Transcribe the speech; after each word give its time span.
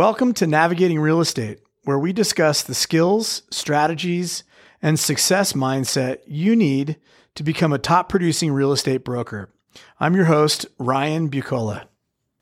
Welcome 0.00 0.32
to 0.36 0.46
Navigating 0.46 0.98
Real 0.98 1.20
Estate, 1.20 1.58
where 1.84 1.98
we 1.98 2.14
discuss 2.14 2.62
the 2.62 2.74
skills, 2.74 3.42
strategies, 3.50 4.44
and 4.80 4.98
success 4.98 5.52
mindset 5.52 6.20
you 6.26 6.56
need 6.56 6.96
to 7.34 7.42
become 7.42 7.74
a 7.74 7.78
top 7.78 8.08
producing 8.08 8.50
real 8.50 8.72
estate 8.72 9.04
broker. 9.04 9.52
I'm 9.98 10.16
your 10.16 10.24
host, 10.24 10.64
Ryan 10.78 11.28
Bucola. 11.28 11.84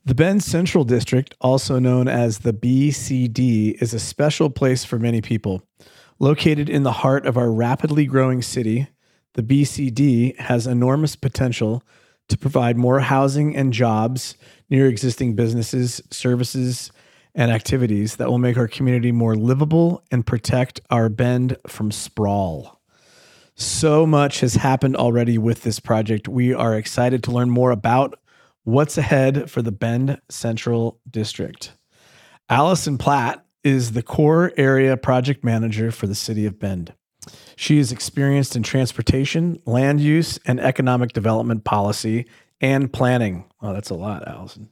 The 0.04 0.14
Bend 0.14 0.44
Central 0.44 0.84
District, 0.84 1.34
also 1.40 1.80
known 1.80 2.06
as 2.06 2.38
the 2.38 2.52
BCD, 2.52 3.82
is 3.82 3.92
a 3.92 3.98
special 3.98 4.50
place 4.50 4.84
for 4.84 5.00
many 5.00 5.20
people. 5.20 5.60
Located 6.20 6.70
in 6.70 6.84
the 6.84 6.92
heart 6.92 7.26
of 7.26 7.36
our 7.36 7.50
rapidly 7.50 8.06
growing 8.06 8.40
city, 8.40 8.86
the 9.34 9.42
BCD 9.42 10.38
has 10.38 10.68
enormous 10.68 11.16
potential 11.16 11.82
to 12.28 12.38
provide 12.38 12.76
more 12.76 13.00
housing 13.00 13.56
and 13.56 13.72
jobs 13.72 14.36
near 14.70 14.86
existing 14.86 15.34
businesses, 15.34 16.00
services, 16.12 16.92
and 17.38 17.52
activities 17.52 18.16
that 18.16 18.28
will 18.28 18.38
make 18.38 18.58
our 18.58 18.66
community 18.66 19.12
more 19.12 19.36
livable 19.36 20.02
and 20.10 20.26
protect 20.26 20.80
our 20.90 21.08
Bend 21.08 21.56
from 21.68 21.92
sprawl. 21.92 22.80
So 23.54 24.04
much 24.04 24.40
has 24.40 24.56
happened 24.56 24.96
already 24.96 25.38
with 25.38 25.62
this 25.62 25.78
project. 25.78 26.26
We 26.26 26.52
are 26.52 26.74
excited 26.74 27.22
to 27.22 27.30
learn 27.30 27.48
more 27.48 27.70
about 27.70 28.18
what's 28.64 28.98
ahead 28.98 29.48
for 29.48 29.62
the 29.62 29.70
Bend 29.70 30.20
Central 30.28 30.98
District. 31.08 31.72
Allison 32.48 32.98
Platt 32.98 33.46
is 33.62 33.92
the 33.92 34.02
core 34.02 34.52
area 34.56 34.96
project 34.96 35.44
manager 35.44 35.92
for 35.92 36.08
the 36.08 36.16
city 36.16 36.44
of 36.44 36.58
Bend. 36.58 36.92
She 37.54 37.78
is 37.78 37.92
experienced 37.92 38.56
in 38.56 38.64
transportation, 38.64 39.62
land 39.64 40.00
use, 40.00 40.40
and 40.44 40.58
economic 40.58 41.12
development 41.12 41.62
policy 41.62 42.26
and 42.60 42.92
planning. 42.92 43.44
Oh, 43.62 43.72
that's 43.72 43.90
a 43.90 43.94
lot, 43.94 44.26
Allison. 44.26 44.70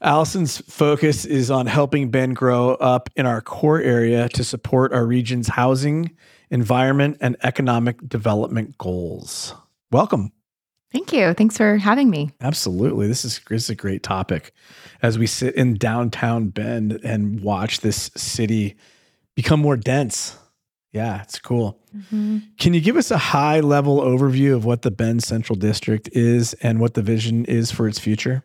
Allison's 0.00 0.58
focus 0.58 1.24
is 1.24 1.50
on 1.50 1.66
helping 1.66 2.10
Bend 2.10 2.36
grow 2.36 2.74
up 2.74 3.10
in 3.16 3.26
our 3.26 3.40
core 3.40 3.80
area 3.80 4.28
to 4.30 4.44
support 4.44 4.92
our 4.92 5.04
region's 5.04 5.48
housing, 5.48 6.10
environment, 6.50 7.16
and 7.20 7.36
economic 7.42 8.08
development 8.08 8.78
goals. 8.78 9.54
Welcome. 9.90 10.32
Thank 10.92 11.12
you. 11.12 11.34
Thanks 11.34 11.56
for 11.56 11.76
having 11.76 12.08
me. 12.08 12.30
Absolutely. 12.40 13.08
This 13.08 13.24
is, 13.24 13.40
this 13.50 13.64
is 13.64 13.70
a 13.70 13.74
great 13.74 14.02
topic 14.02 14.52
as 15.02 15.18
we 15.18 15.26
sit 15.26 15.54
in 15.54 15.74
downtown 15.74 16.48
Bend 16.48 17.00
and 17.04 17.40
watch 17.40 17.80
this 17.80 18.10
city 18.16 18.76
become 19.34 19.60
more 19.60 19.76
dense. 19.76 20.38
Yeah, 20.92 21.22
it's 21.22 21.38
cool. 21.38 21.78
Mm-hmm. 21.94 22.38
Can 22.58 22.72
you 22.72 22.80
give 22.80 22.96
us 22.96 23.10
a 23.10 23.18
high 23.18 23.60
level 23.60 24.00
overview 24.00 24.54
of 24.54 24.64
what 24.64 24.82
the 24.82 24.90
Bend 24.90 25.22
Central 25.22 25.58
District 25.58 26.08
is 26.12 26.54
and 26.54 26.80
what 26.80 26.94
the 26.94 27.02
vision 27.02 27.44
is 27.44 27.70
for 27.70 27.86
its 27.86 27.98
future? 27.98 28.44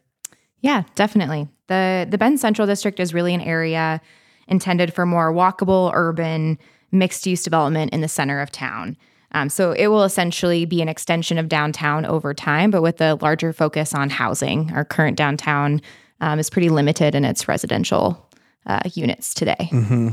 Yeah, 0.64 0.84
definitely. 0.96 1.48
The 1.68 2.08
the 2.10 2.18
Bend 2.18 2.40
Central 2.40 2.66
District 2.66 3.00
is 3.00 3.14
really 3.14 3.34
an 3.36 3.42
area 3.42 4.02
intended 4.48 4.94
for 4.94 5.06
more 5.06 5.32
walkable, 5.32 5.92
urban, 5.94 6.58
mixed 6.92 7.28
use 7.28 7.44
development 7.44 7.94
in 7.94 8.02
the 8.02 8.08
center 8.08 8.40
of 8.40 8.52
town. 8.52 8.98
Um, 9.34 9.50
so 9.50 9.72
it 9.72 9.88
will 9.88 10.04
essentially 10.04 10.66
be 10.66 10.82
an 10.82 10.88
extension 10.88 11.38
of 11.38 11.50
downtown 11.50 12.06
over 12.06 12.34
time, 12.34 12.72
but 12.72 12.82
with 12.82 13.02
a 13.02 13.16
larger 13.16 13.52
focus 13.52 13.94
on 13.94 14.10
housing. 14.10 14.72
Our 14.74 14.86
current 14.86 15.18
downtown 15.18 15.82
um, 16.22 16.40
is 16.40 16.50
pretty 16.50 16.70
limited 16.70 17.16
in 17.16 17.26
its 17.26 17.48
residential 17.48 18.30
uh, 18.66 18.82
units 18.94 19.34
today. 19.34 19.70
Mm-hmm. 19.72 20.10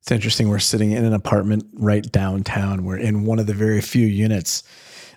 It's 0.00 0.10
interesting. 0.10 0.48
We're 0.48 0.60
sitting 0.60 0.92
in 0.92 1.04
an 1.04 1.12
apartment 1.12 1.64
right 1.74 2.10
downtown. 2.10 2.84
We're 2.84 2.96
in 2.96 3.24
one 3.24 3.38
of 3.38 3.46
the 3.46 3.54
very 3.54 3.80
few 3.80 4.06
units 4.06 4.62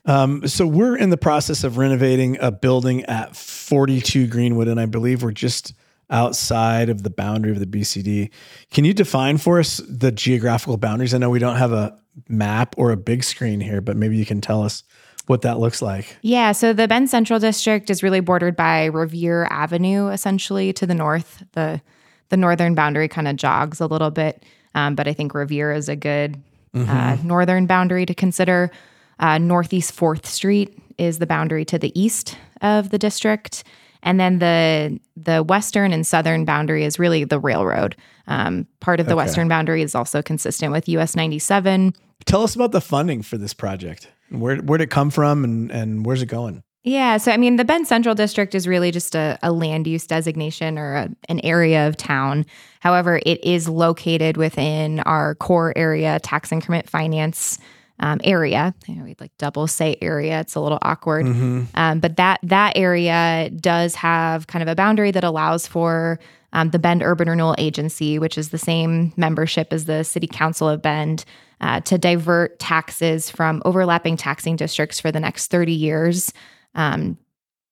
um, 0.06 0.48
so 0.48 0.68
we're 0.68 0.96
in 0.96 1.10
the 1.10 1.18
process 1.18 1.64
of 1.64 1.78
renovating 1.78 2.38
a 2.40 2.52
building 2.52 3.04
at 3.06 3.36
42 3.36 4.28
Greenwood, 4.28 4.68
and 4.68 4.80
I 4.80 4.86
believe 4.86 5.24
we're 5.24 5.32
just 5.32 5.74
outside 6.10 6.90
of 6.90 7.04
the 7.04 7.10
boundary 7.10 7.52
of 7.52 7.60
the 7.60 7.66
BCD. 7.66 8.30
Can 8.72 8.86
you 8.86 8.94
define 8.94 9.38
for 9.38 9.60
us 9.60 9.82
the 9.88 10.12
geographical 10.12 10.78
boundaries? 10.78 11.14
I 11.14 11.18
know 11.18 11.30
we 11.30 11.40
don't 11.40 11.56
have 11.56 11.72
a 11.72 11.98
map 12.30 12.76
or 12.78 12.92
a 12.92 12.98
big 12.98 13.24
screen 13.24 13.60
here, 13.60 13.82
but 13.82 13.98
maybe 13.98 14.16
you 14.16 14.26
can 14.26 14.42
tell 14.42 14.64
us 14.64 14.84
what 15.26 15.42
that 15.42 15.58
looks 15.58 15.82
like. 15.82 16.18
Yeah, 16.22 16.52
so 16.52 16.74
the 16.74 16.88
Bend 16.88 17.10
Central 17.10 17.40
District 17.40 17.90
is 17.90 18.04
really 18.04 18.20
bordered 18.20 18.56
by 18.56 18.86
Revere 18.86 19.48
Avenue, 19.50 20.10
essentially 20.10 20.72
to 20.74 20.86
the 20.86 20.94
north. 20.94 21.44
the 21.54 21.82
The 22.30 22.38
northern 22.38 22.76
boundary 22.76 23.08
kind 23.08 23.28
of 23.28 23.36
jogs 23.36 23.80
a 23.80 23.88
little 23.88 24.12
bit, 24.12 24.44
um, 24.76 24.96
but 24.96 25.08
I 25.08 25.14
think 25.14 25.34
Revere 25.34 25.72
is 25.72 25.90
a 25.90 25.96
good 25.96 26.38
mm-hmm. 26.76 26.90
uh, 26.90 27.18
northern 27.24 27.66
boundary 27.66 28.06
to 28.06 28.14
consider. 28.14 28.72
Uh, 29.20 29.38
Northeast 29.38 29.96
4th 29.96 30.26
Street 30.26 30.78
is 30.98 31.20
the 31.20 31.28
boundary 31.28 31.66
to 31.66 31.78
the 31.78 31.98
east 32.00 32.38
of 32.62 32.90
the 32.90 32.98
district. 32.98 33.64
And 34.04 34.20
then 34.20 34.40
the 34.40 35.00
the 35.18 35.44
western 35.44 35.92
and 35.92 36.06
southern 36.06 36.46
boundary 36.46 36.84
is 36.84 37.00
really 37.00 37.24
the 37.24 37.40
railroad. 37.40 37.96
Um, 38.28 38.68
part 38.80 39.00
of 39.00 39.08
the 39.08 39.14
okay. 39.14 39.18
western 39.18 39.48
boundary 39.48 39.82
is 39.82 39.96
also 39.96 40.22
consistent 40.22 40.72
with 40.72 40.88
US 40.90 41.16
97. 41.16 41.94
Tell 42.26 42.44
us 42.44 42.56
about 42.56 42.72
the 42.72 42.82
funding 42.82 43.24
for 43.24 43.38
this 43.38 43.54
project. 43.54 44.12
Where 44.30 44.58
where'd 44.58 44.82
it 44.82 44.92
come 44.92 45.10
from 45.10 45.44
and, 45.44 45.72
and 45.72 46.06
where's 46.06 46.22
it 46.22 46.28
going? 46.28 46.64
Yeah, 46.84 47.18
so 47.18 47.32
I 47.32 47.38
mean, 47.38 47.56
the 47.56 47.66
Bend 47.66 47.88
Central 47.88 48.14
District 48.14 48.54
is 48.54 48.68
really 48.68 48.92
just 48.92 49.16
a, 49.16 49.40
a 49.42 49.52
land 49.52 49.88
use 49.88 50.06
designation 50.06 50.78
or 50.78 50.94
a, 50.94 51.10
an 51.30 51.40
area 51.44 51.88
of 51.88 51.98
town. 51.98 52.46
However, 52.80 53.20
it 53.26 53.44
is 53.44 53.68
located 53.68 54.38
within 54.38 55.00
our 55.00 55.34
core 55.34 55.74
area 55.76 56.20
tax 56.20 56.52
increment 56.52 56.88
finance 56.88 57.58
um, 58.00 58.20
area. 58.24 58.74
You 58.88 58.96
know, 58.96 59.04
we'd 59.04 59.20
like 59.20 59.36
double 59.38 59.68
say 59.68 59.98
area. 60.02 60.40
It's 60.42 60.56
a 60.56 60.60
little 60.60 60.80
awkward, 60.82 61.26
mm-hmm. 61.26 61.64
um, 61.76 62.00
but 62.00 62.18
that 62.18 62.40
that 62.44 62.74
area 62.76 63.50
does 63.50 63.96
have 63.96 64.48
kind 64.48 64.62
of 64.62 64.68
a 64.68 64.76
boundary 64.76 65.12
that 65.12 65.24
allows 65.24 65.68
for 65.68 66.20
um, 66.54 66.70
the 66.70 66.80
Bend 66.80 67.04
Urban 67.04 67.30
Renewal 67.30 67.56
Agency, 67.58 68.20
which 68.20 68.38
is 68.38 68.50
the 68.50 68.58
same 68.58 69.14
membership 69.18 69.72
as 69.72 69.86
the 69.86 70.04
City 70.04 70.28
Council 70.28 70.70
of 70.70 70.82
Bend, 70.82 71.26
uh, 71.62 71.82
to 71.82 71.98
divert 71.98 72.60
taxes 72.60 73.30
from 73.30 73.62
overlapping 73.66 74.18
taxing 74.18 74.56
districts 74.56 75.00
for 75.00 75.12
the 75.12 75.20
next 75.20 75.48
30 75.48 75.74
years 75.74 76.34
um, 76.76 77.18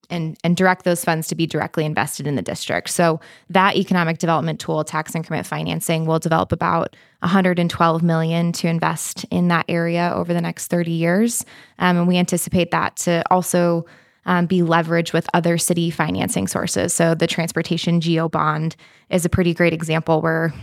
and 0.09 0.37
and 0.43 0.55
direct 0.57 0.83
those 0.83 1.03
funds 1.03 1.27
to 1.27 1.35
be 1.35 1.45
directly 1.47 1.85
invested 1.85 2.27
in 2.27 2.35
the 2.35 2.41
district. 2.41 2.89
So 2.89 3.19
that 3.49 3.75
economic 3.75 4.17
development 4.17 4.59
tool, 4.59 4.83
tax 4.83 5.15
increment 5.15 5.47
financing, 5.47 6.05
will 6.05 6.19
develop 6.19 6.51
about 6.51 6.95
112 7.19 8.03
million 8.03 8.51
to 8.53 8.67
invest 8.67 9.25
in 9.31 9.47
that 9.47 9.65
area 9.69 10.11
over 10.13 10.33
the 10.33 10.41
next 10.41 10.67
30 10.67 10.91
years, 10.91 11.45
um, 11.79 11.97
and 11.97 12.07
we 12.07 12.17
anticipate 12.17 12.71
that 12.71 12.95
to 12.97 13.23
also 13.31 13.85
um, 14.25 14.45
be 14.45 14.61
leveraged 14.61 15.13
with 15.13 15.27
other 15.33 15.57
city 15.57 15.89
financing 15.89 16.47
sources. 16.47 16.93
So 16.93 17.13
the 17.13 17.27
transportation 17.27 17.99
GO 17.99 18.29
bond 18.29 18.75
is 19.09 19.25
a 19.25 19.29
pretty 19.29 19.53
great 19.53 19.73
example 19.73 20.21
where 20.21 20.53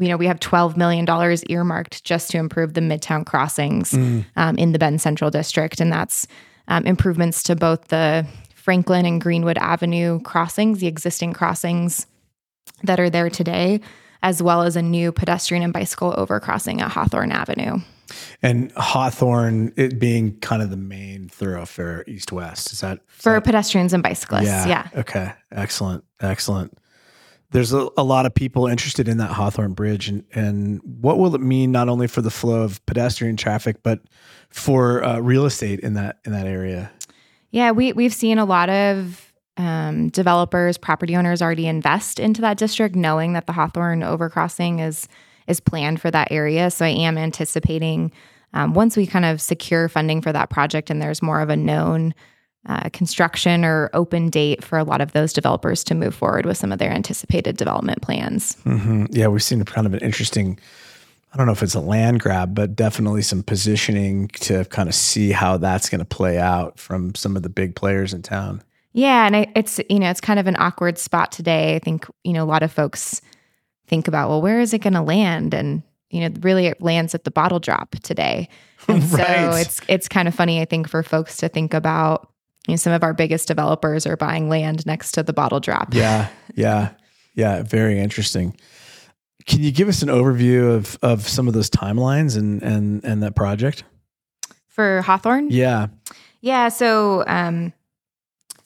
you 0.00 0.08
know, 0.08 0.16
we 0.16 0.26
have 0.26 0.40
$12 0.40 0.78
million 0.78 1.06
earmarked 1.50 2.02
just 2.04 2.30
to 2.30 2.38
improve 2.38 2.72
the 2.72 2.80
Midtown 2.80 3.24
crossings 3.26 3.92
mm. 3.92 4.24
um, 4.34 4.56
in 4.56 4.72
the 4.72 4.78
Bend 4.78 5.00
Central 5.00 5.30
District. 5.30 5.78
And 5.78 5.92
that's 5.92 6.26
um, 6.68 6.86
improvements 6.86 7.42
to 7.44 7.54
both 7.54 7.88
the 7.88 8.26
Franklin 8.60 9.06
and 9.06 9.20
Greenwood 9.20 9.56
Avenue 9.56 10.20
crossings, 10.20 10.80
the 10.80 10.86
existing 10.86 11.32
crossings 11.32 12.06
that 12.82 13.00
are 13.00 13.08
there 13.08 13.30
today, 13.30 13.80
as 14.22 14.42
well 14.42 14.62
as 14.62 14.76
a 14.76 14.82
new 14.82 15.12
pedestrian 15.12 15.62
and 15.62 15.72
bicycle 15.72 16.12
overcrossing 16.12 16.80
at 16.80 16.90
Hawthorne 16.90 17.32
Avenue. 17.32 17.78
And 18.42 18.70
Hawthorne, 18.72 19.72
it 19.76 19.98
being 19.98 20.38
kind 20.40 20.62
of 20.62 20.70
the 20.70 20.76
main 20.76 21.28
thoroughfare 21.28 22.04
east 22.06 22.32
west. 22.32 22.72
Is 22.72 22.80
that 22.80 22.98
is 22.98 23.22
for 23.22 23.32
that, 23.32 23.44
pedestrians 23.44 23.94
and 23.94 24.02
bicyclists? 24.02 24.44
Yeah. 24.44 24.66
yeah. 24.66 24.88
Okay. 24.94 25.32
Excellent. 25.52 26.04
Excellent. 26.20 26.76
There's 27.52 27.72
a, 27.72 27.88
a, 27.96 28.04
lot 28.04 28.26
of 28.26 28.34
people 28.34 28.66
interested 28.66 29.08
in 29.08 29.16
that 29.16 29.32
Hawthorne 29.32 29.72
Bridge, 29.72 30.08
and 30.08 30.24
and 30.34 30.80
what 30.84 31.18
will 31.18 31.34
it 31.34 31.40
mean 31.40 31.72
not 31.72 31.88
only 31.88 32.06
for 32.06 32.22
the 32.22 32.30
flow 32.30 32.62
of 32.62 32.84
pedestrian 32.86 33.36
traffic, 33.36 33.82
but 33.82 34.00
for 34.50 35.02
uh, 35.02 35.18
real 35.18 35.46
estate 35.46 35.80
in 35.80 35.94
that 35.94 36.18
in 36.24 36.32
that 36.32 36.46
area? 36.46 36.92
Yeah, 37.50 37.72
we 37.72 37.92
we've 37.92 38.14
seen 38.14 38.38
a 38.38 38.44
lot 38.44 38.70
of 38.70 39.32
um, 39.56 40.08
developers, 40.08 40.78
property 40.78 41.16
owners 41.16 41.42
already 41.42 41.66
invest 41.66 42.18
into 42.18 42.40
that 42.42 42.56
district, 42.56 42.94
knowing 42.94 43.34
that 43.34 43.46
the 43.46 43.52
Hawthorne 43.52 44.00
overcrossing 44.00 44.80
is 44.86 45.08
is 45.46 45.60
planned 45.60 46.00
for 46.00 46.10
that 46.10 46.28
area. 46.30 46.70
So 46.70 46.84
I 46.84 46.90
am 46.90 47.18
anticipating 47.18 48.12
um, 48.52 48.74
once 48.74 48.96
we 48.96 49.06
kind 49.06 49.24
of 49.24 49.40
secure 49.40 49.88
funding 49.88 50.22
for 50.22 50.32
that 50.32 50.50
project 50.50 50.90
and 50.90 51.00
there's 51.00 51.22
more 51.22 51.40
of 51.40 51.50
a 51.50 51.56
known 51.56 52.14
uh, 52.66 52.88
construction 52.90 53.64
or 53.64 53.90
open 53.94 54.28
date 54.28 54.62
for 54.62 54.78
a 54.78 54.84
lot 54.84 55.00
of 55.00 55.12
those 55.12 55.32
developers 55.32 55.82
to 55.84 55.94
move 55.94 56.14
forward 56.14 56.46
with 56.46 56.56
some 56.56 56.72
of 56.72 56.78
their 56.78 56.92
anticipated 56.92 57.56
development 57.56 58.02
plans. 58.02 58.56
Mm-hmm. 58.64 59.06
Yeah, 59.10 59.28
we've 59.28 59.42
seen 59.42 59.64
kind 59.64 59.86
of 59.86 59.94
an 59.94 60.00
interesting 60.00 60.58
I 61.32 61.36
don't 61.36 61.46
know 61.46 61.52
if 61.52 61.62
it's 61.62 61.74
a 61.74 61.80
land 61.80 62.20
grab, 62.20 62.54
but 62.54 62.74
definitely 62.74 63.22
some 63.22 63.42
positioning 63.42 64.28
to 64.28 64.64
kind 64.66 64.88
of 64.88 64.94
see 64.94 65.30
how 65.30 65.58
that's 65.58 65.88
going 65.88 66.00
to 66.00 66.04
play 66.04 66.38
out 66.38 66.78
from 66.78 67.14
some 67.14 67.36
of 67.36 67.42
the 67.42 67.48
big 67.48 67.76
players 67.76 68.12
in 68.12 68.22
town. 68.22 68.62
Yeah, 68.92 69.26
and 69.26 69.36
I, 69.36 69.52
it's 69.54 69.80
you 69.88 70.00
know 70.00 70.10
it's 70.10 70.20
kind 70.20 70.40
of 70.40 70.48
an 70.48 70.56
awkward 70.58 70.98
spot 70.98 71.30
today. 71.30 71.76
I 71.76 71.78
think 71.78 72.06
you 72.24 72.32
know 72.32 72.42
a 72.42 72.46
lot 72.46 72.64
of 72.64 72.72
folks 72.72 73.20
think 73.86 74.08
about 74.08 74.28
well, 74.28 74.42
where 74.42 74.60
is 74.60 74.74
it 74.74 74.80
going 74.80 74.94
to 74.94 75.02
land, 75.02 75.54
and 75.54 75.82
you 76.10 76.20
know 76.20 76.34
really 76.40 76.66
it 76.66 76.82
lands 76.82 77.14
at 77.14 77.22
the 77.22 77.30
bottle 77.30 77.60
drop 77.60 77.94
today. 78.02 78.48
And 78.88 79.02
right. 79.12 79.52
so 79.52 79.56
it's 79.56 79.80
it's 79.88 80.08
kind 80.08 80.26
of 80.26 80.34
funny 80.34 80.62
I 80.62 80.64
think 80.64 80.88
for 80.88 81.02
folks 81.02 81.36
to 81.38 81.48
think 81.48 81.74
about. 81.74 82.28
You 82.66 82.72
know, 82.72 82.76
some 82.76 82.92
of 82.92 83.02
our 83.02 83.12
biggest 83.14 83.46
developers 83.46 84.06
are 84.06 84.16
buying 84.16 84.48
land 84.48 84.86
next 84.86 85.12
to 85.12 85.22
the 85.22 85.32
bottle 85.32 85.60
drop. 85.60 85.94
Yeah, 85.94 86.28
yeah. 86.54 86.90
Yeah, 87.34 87.62
very 87.62 87.98
interesting. 87.98 88.56
Can 89.46 89.62
you 89.62 89.72
give 89.72 89.88
us 89.88 90.02
an 90.02 90.08
overview 90.08 90.74
of 90.74 90.98
of 91.02 91.28
some 91.28 91.48
of 91.48 91.54
those 91.54 91.70
timelines 91.70 92.36
and 92.36 92.62
and 92.62 93.04
and 93.04 93.22
that 93.22 93.34
project? 93.34 93.84
For 94.68 95.02
Hawthorne? 95.02 95.50
Yeah. 95.50 95.88
Yeah. 96.40 96.68
So, 96.68 97.24
um, 97.26 97.72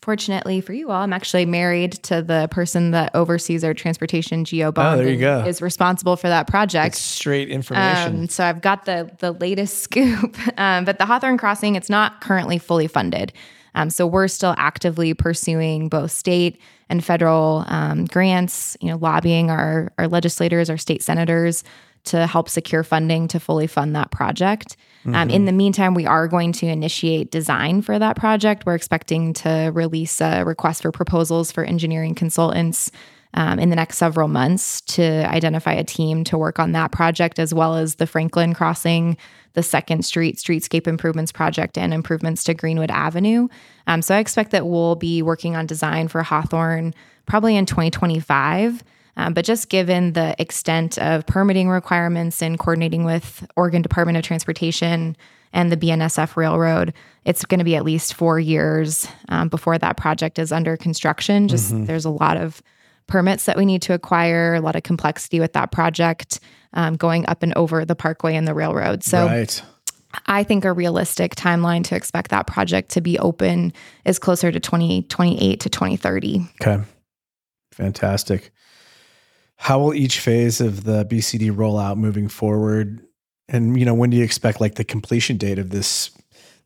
fortunately 0.04 0.60
for 0.60 0.74
you 0.74 0.90
all, 0.90 1.00
I'm 1.02 1.14
actually 1.14 1.46
married 1.46 1.92
to 2.04 2.20
the 2.22 2.46
person 2.50 2.90
that 2.90 3.14
oversees 3.14 3.64
our 3.64 3.72
transportation 3.72 4.44
GO 4.44 4.70
bond. 4.70 5.00
Oh, 5.00 5.02
there 5.02 5.12
you 5.12 5.18
go. 5.18 5.44
Is 5.46 5.62
responsible 5.62 6.16
for 6.16 6.28
that 6.28 6.46
project. 6.46 6.94
It's 6.94 7.02
straight 7.02 7.48
information. 7.48 8.20
Um, 8.20 8.28
so 8.28 8.44
I've 8.44 8.60
got 8.60 8.84
the 8.84 9.10
the 9.18 9.32
latest 9.32 9.78
scoop. 9.82 10.36
Um, 10.58 10.84
but 10.84 10.98
the 10.98 11.06
Hawthorne 11.06 11.38
Crossing, 11.38 11.74
it's 11.74 11.90
not 11.90 12.20
currently 12.20 12.58
fully 12.58 12.86
funded. 12.86 13.32
Um, 13.74 13.90
so 13.90 14.06
we're 14.06 14.28
still 14.28 14.54
actively 14.56 15.14
pursuing 15.14 15.88
both 15.88 16.10
state 16.10 16.60
and 16.88 17.04
federal 17.04 17.64
um, 17.68 18.04
grants. 18.04 18.76
You 18.80 18.90
know, 18.90 18.96
lobbying 18.96 19.50
our 19.50 19.92
our 19.98 20.08
legislators, 20.08 20.70
our 20.70 20.78
state 20.78 21.02
senators, 21.02 21.64
to 22.04 22.26
help 22.26 22.48
secure 22.48 22.84
funding 22.84 23.28
to 23.28 23.40
fully 23.40 23.66
fund 23.66 23.96
that 23.96 24.10
project. 24.10 24.76
Um, 25.06 25.28
in 25.28 25.44
the 25.44 25.52
meantime, 25.52 25.92
we 25.92 26.06
are 26.06 26.26
going 26.26 26.52
to 26.52 26.66
initiate 26.66 27.30
design 27.30 27.82
for 27.82 27.98
that 27.98 28.16
project. 28.16 28.64
We're 28.64 28.74
expecting 28.74 29.34
to 29.34 29.70
release 29.74 30.18
a 30.22 30.44
request 30.44 30.80
for 30.80 30.92
proposals 30.92 31.52
for 31.52 31.62
engineering 31.62 32.14
consultants 32.14 32.90
um, 33.34 33.58
in 33.58 33.68
the 33.68 33.76
next 33.76 33.98
several 33.98 34.28
months 34.28 34.80
to 34.82 35.02
identify 35.28 35.72
a 35.72 35.84
team 35.84 36.24
to 36.24 36.38
work 36.38 36.58
on 36.58 36.72
that 36.72 36.92
project, 36.92 37.38
as 37.38 37.52
well 37.52 37.76
as 37.76 37.96
the 37.96 38.06
Franklin 38.06 38.54
Crossing, 38.54 39.16
the 39.54 39.62
Second 39.62 40.04
Street 40.04 40.36
Streetscape 40.36 40.86
Improvements 40.86 41.32
Project, 41.32 41.76
and 41.76 41.92
improvements 41.92 42.44
to 42.44 42.54
Greenwood 42.54 42.90
Avenue. 42.90 43.48
Um, 43.86 44.02
so 44.02 44.14
I 44.14 44.18
expect 44.18 44.52
that 44.52 44.66
we'll 44.66 44.94
be 44.94 45.20
working 45.20 45.56
on 45.56 45.66
design 45.66 46.08
for 46.08 46.22
Hawthorne 46.22 46.94
probably 47.26 47.56
in 47.56 47.66
2025. 47.66 48.84
Um, 49.16 49.32
but 49.32 49.44
just 49.44 49.68
given 49.68 50.12
the 50.12 50.34
extent 50.40 50.98
of 50.98 51.26
permitting 51.26 51.68
requirements 51.68 52.42
and 52.42 52.58
coordinating 52.58 53.04
with 53.04 53.46
Oregon 53.56 53.80
Department 53.80 54.18
of 54.18 54.24
Transportation 54.24 55.16
and 55.52 55.70
the 55.70 55.76
BNSF 55.76 56.36
Railroad, 56.36 56.92
it's 57.24 57.44
going 57.44 57.58
to 57.58 57.64
be 57.64 57.76
at 57.76 57.84
least 57.84 58.14
four 58.14 58.40
years 58.40 59.06
um, 59.28 59.48
before 59.48 59.78
that 59.78 59.96
project 59.96 60.40
is 60.40 60.50
under 60.50 60.76
construction. 60.76 61.46
Just 61.46 61.86
there's 61.86 62.04
a 62.04 62.10
lot 62.10 62.36
of 62.36 62.60
permits 63.06 63.44
that 63.44 63.56
we 63.56 63.64
need 63.64 63.82
to 63.82 63.94
acquire, 63.94 64.54
a 64.54 64.60
lot 64.60 64.76
of 64.76 64.82
complexity 64.82 65.40
with 65.40 65.52
that 65.52 65.72
project 65.72 66.40
um, 66.72 66.96
going 66.96 67.26
up 67.26 67.42
and 67.42 67.52
over 67.54 67.84
the 67.84 67.94
parkway 67.94 68.34
and 68.34 68.46
the 68.46 68.54
railroad. 68.54 69.02
So 69.04 69.26
right. 69.26 69.62
I 70.26 70.42
think 70.44 70.64
a 70.64 70.72
realistic 70.72 71.34
timeline 71.34 71.84
to 71.84 71.96
expect 71.96 72.30
that 72.30 72.46
project 72.46 72.90
to 72.90 73.00
be 73.00 73.18
open 73.18 73.72
is 74.04 74.18
closer 74.18 74.52
to 74.52 74.60
2028 74.60 75.60
to 75.60 75.68
2030. 75.68 76.48
Okay. 76.60 76.82
Fantastic. 77.72 78.52
How 79.56 79.78
will 79.78 79.94
each 79.94 80.20
phase 80.20 80.60
of 80.60 80.84
the 80.84 81.04
BCD 81.04 81.50
rollout 81.50 81.96
moving 81.96 82.28
forward? 82.28 83.04
And 83.48 83.78
you 83.78 83.84
know, 83.84 83.94
when 83.94 84.10
do 84.10 84.16
you 84.16 84.24
expect 84.24 84.60
like 84.60 84.76
the 84.76 84.84
completion 84.84 85.36
date 85.36 85.58
of 85.58 85.70
this 85.70 86.10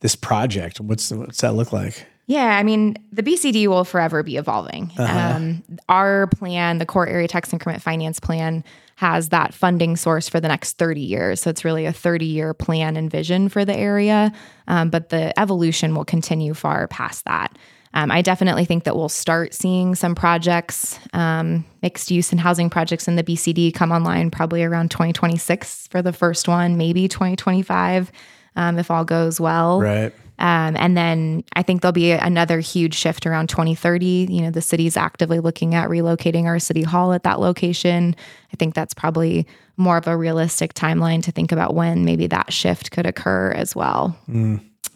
this 0.00 0.16
project? 0.16 0.80
What's 0.80 1.10
what's 1.10 1.40
that 1.40 1.54
look 1.54 1.72
like? 1.72 2.06
Yeah, 2.28 2.58
I 2.58 2.62
mean, 2.62 2.94
the 3.10 3.22
BCD 3.22 3.66
will 3.68 3.84
forever 3.84 4.22
be 4.22 4.36
evolving. 4.36 4.92
Uh-huh. 4.98 5.36
Um, 5.36 5.64
our 5.88 6.26
plan, 6.26 6.76
the 6.76 6.84
core 6.84 7.08
area 7.08 7.26
tax 7.26 7.54
increment 7.54 7.82
finance 7.82 8.20
plan, 8.20 8.64
has 8.96 9.30
that 9.30 9.54
funding 9.54 9.96
source 9.96 10.28
for 10.28 10.38
the 10.38 10.48
next 10.48 10.74
30 10.74 11.00
years. 11.00 11.40
So 11.40 11.48
it's 11.48 11.64
really 11.64 11.86
a 11.86 11.92
30 11.92 12.26
year 12.26 12.52
plan 12.52 12.96
and 12.96 13.10
vision 13.10 13.48
for 13.48 13.64
the 13.64 13.74
area. 13.74 14.30
Um, 14.66 14.90
but 14.90 15.08
the 15.08 15.36
evolution 15.40 15.94
will 15.94 16.04
continue 16.04 16.52
far 16.52 16.86
past 16.88 17.24
that. 17.24 17.56
Um, 17.94 18.10
I 18.10 18.20
definitely 18.20 18.66
think 18.66 18.84
that 18.84 18.94
we'll 18.94 19.08
start 19.08 19.54
seeing 19.54 19.94
some 19.94 20.14
projects, 20.14 20.98
um, 21.14 21.64
mixed 21.80 22.10
use 22.10 22.30
and 22.30 22.40
housing 22.40 22.68
projects 22.68 23.08
in 23.08 23.16
the 23.16 23.24
BCD 23.24 23.72
come 23.72 23.90
online 23.90 24.30
probably 24.30 24.62
around 24.62 24.90
2026 24.90 25.86
for 25.86 26.02
the 26.02 26.12
first 26.12 26.46
one, 26.46 26.76
maybe 26.76 27.08
2025 27.08 28.12
um, 28.56 28.78
if 28.78 28.90
all 28.90 29.04
goes 29.04 29.40
well. 29.40 29.80
Right. 29.80 30.12
Um, 30.38 30.76
and 30.78 30.96
then 30.96 31.44
I 31.54 31.62
think 31.62 31.82
there'll 31.82 31.92
be 31.92 32.12
another 32.12 32.60
huge 32.60 32.94
shift 32.94 33.26
around 33.26 33.48
2030. 33.48 34.28
You 34.30 34.42
know, 34.42 34.50
the 34.50 34.62
city's 34.62 34.96
actively 34.96 35.40
looking 35.40 35.74
at 35.74 35.88
relocating 35.88 36.44
our 36.44 36.58
city 36.58 36.82
hall 36.82 37.12
at 37.12 37.24
that 37.24 37.40
location. 37.40 38.14
I 38.52 38.56
think 38.56 38.74
that's 38.74 38.94
probably 38.94 39.46
more 39.76 39.96
of 39.96 40.06
a 40.06 40.16
realistic 40.16 40.74
timeline 40.74 41.22
to 41.24 41.32
think 41.32 41.52
about 41.52 41.74
when 41.74 42.04
maybe 42.04 42.26
that 42.28 42.52
shift 42.52 42.90
could 42.90 43.06
occur 43.06 43.50
as 43.52 43.74
well. 43.74 44.16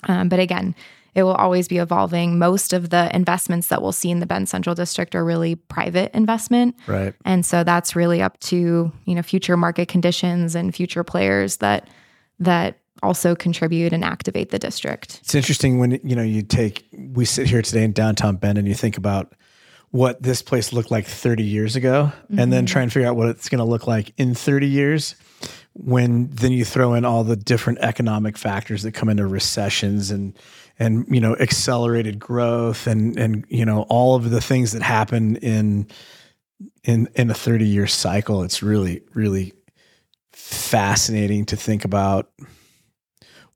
Um, 0.04 0.28
but 0.28 0.38
again, 0.38 0.74
it 1.14 1.24
will 1.24 1.34
always 1.34 1.68
be 1.68 1.78
evolving. 1.78 2.38
Most 2.38 2.72
of 2.72 2.90
the 2.90 3.14
investments 3.14 3.68
that 3.68 3.82
we'll 3.82 3.92
see 3.92 4.10
in 4.10 4.20
the 4.20 4.26
Bend 4.26 4.48
Central 4.48 4.74
District 4.74 5.14
are 5.14 5.24
really 5.24 5.56
private 5.56 6.14
investment. 6.14 6.74
Right. 6.86 7.14
And 7.24 7.44
so 7.44 7.64
that's 7.64 7.94
really 7.94 8.22
up 8.22 8.40
to, 8.40 8.90
you 9.04 9.14
know, 9.14 9.22
future 9.22 9.56
market 9.56 9.88
conditions 9.88 10.54
and 10.54 10.74
future 10.74 11.04
players 11.04 11.58
that 11.58 11.88
that 12.38 12.78
also 13.02 13.34
contribute 13.34 13.92
and 13.92 14.04
activate 14.04 14.50
the 14.50 14.58
district. 14.58 15.20
It's 15.22 15.34
interesting 15.34 15.78
when 15.78 15.92
you 16.04 16.16
know 16.16 16.22
you 16.22 16.42
take 16.42 16.86
we 16.92 17.24
sit 17.24 17.46
here 17.46 17.62
today 17.62 17.84
in 17.84 17.92
downtown 17.92 18.36
Bend 18.36 18.58
and 18.58 18.68
you 18.68 18.74
think 18.74 18.96
about 18.96 19.34
what 19.90 20.22
this 20.22 20.40
place 20.40 20.72
looked 20.72 20.90
like 20.90 21.06
30 21.06 21.42
years 21.42 21.76
ago 21.76 22.10
and 22.30 22.50
then 22.50 22.64
mm-hmm. 22.64 22.72
try 22.72 22.82
and 22.82 22.90
figure 22.90 23.06
out 23.06 23.14
what 23.14 23.28
it's 23.28 23.50
going 23.50 23.58
to 23.58 23.64
look 23.64 23.86
like 23.86 24.14
in 24.16 24.34
30 24.34 24.66
years 24.66 25.14
when 25.74 26.28
then 26.28 26.50
you 26.50 26.64
throw 26.64 26.94
in 26.94 27.04
all 27.04 27.24
the 27.24 27.36
different 27.36 27.78
economic 27.80 28.38
factors 28.38 28.82
that 28.82 28.92
come 28.92 29.08
into 29.08 29.26
recessions 29.26 30.10
and 30.10 30.38
and 30.78 31.06
you 31.08 31.20
know 31.20 31.36
accelerated 31.36 32.18
growth 32.18 32.86
and 32.86 33.18
and 33.18 33.44
you 33.48 33.64
know 33.64 33.82
all 33.88 34.14
of 34.14 34.30
the 34.30 34.40
things 34.40 34.72
that 34.72 34.82
happen 34.82 35.36
in 35.36 35.86
in 36.84 37.08
in 37.14 37.30
a 37.30 37.34
30 37.34 37.66
year 37.66 37.86
cycle 37.86 38.42
it's 38.42 38.62
really 38.62 39.02
really 39.14 39.52
fascinating 40.32 41.44
to 41.44 41.56
think 41.56 41.84
about 41.84 42.30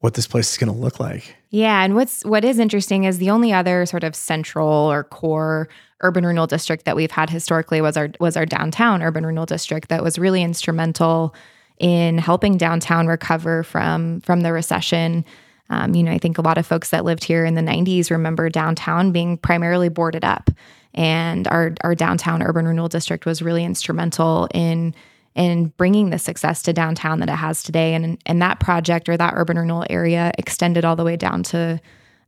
what 0.07 0.15
this 0.15 0.29
place 0.29 0.53
is 0.53 0.57
going 0.57 0.73
to 0.73 0.79
look 0.79 1.01
like 1.01 1.37
Yeah, 1.51 1.83
and 1.83 1.97
what's 1.97 2.25
what 2.25 2.45
is 2.45 2.61
interesting 2.61 3.05
is 3.05 3.19
the 3.19 3.31
only 3.31 3.53
other 3.53 3.87
sort 3.87 4.05
of 4.05 4.15
central 4.15 4.69
or 4.69 5.03
core 5.03 5.69
urban 6.01 6.25
renewal 6.25 6.47
district 6.47 6.85
that 6.85 6.95
we've 6.95 7.11
had 7.11 7.29
historically 7.29 7.81
was 7.81 7.97
our 7.97 8.11
was 8.21 8.37
our 8.37 8.47
downtown 8.47 9.03
urban 9.03 9.27
renewal 9.27 9.47
district 9.47 9.89
that 9.89 10.05
was 10.05 10.17
really 10.17 10.45
instrumental 10.45 11.35
in 11.79 12.19
helping 12.19 12.57
downtown 12.57 13.09
recover 13.09 13.65
from 13.65 14.21
from 14.21 14.43
the 14.43 14.53
recession. 14.53 15.25
Um, 15.71 15.97
you 15.97 16.05
know, 16.05 16.13
I 16.13 16.19
think 16.19 16.39
a 16.39 16.43
lot 16.43 16.57
of 16.57 16.67
folks 16.67 16.91
that 16.91 17.05
lived 17.05 17.25
here 17.25 17.45
in 17.45 17.55
the 17.55 17.61
'90s 17.61 18.09
remember 18.09 18.49
downtown 18.49 19.11
being 19.11 19.37
primarily 19.39 19.89
boarded 19.89 20.25
up, 20.25 20.51
and 20.95 21.49
our 21.49 21.75
our 21.83 21.97
downtown 21.97 22.45
urban 22.45 22.69
renewal 22.69 22.89
district 22.89 23.27
was 23.27 23.43
really 23.43 23.65
instrumental 23.65 24.47
in 24.55 24.95
in 25.37 25.67
bringing 25.77 26.11
the 26.11 26.19
success 26.19 26.63
to 26.63 26.73
downtown 26.73 27.21
that 27.21 27.29
it 27.29 27.33
has 27.37 27.63
today. 27.63 27.95
And 27.95 28.19
and 28.27 28.43
that 28.43 28.59
project 28.59 29.09
or 29.09 29.17
that 29.17 29.35
urban 29.37 29.59
renewal 29.59 29.85
area 29.89 30.33
extended 30.39 30.85
all 30.85 30.97
the 30.97 31.05
way 31.05 31.17
down 31.17 31.43
to 31.45 31.79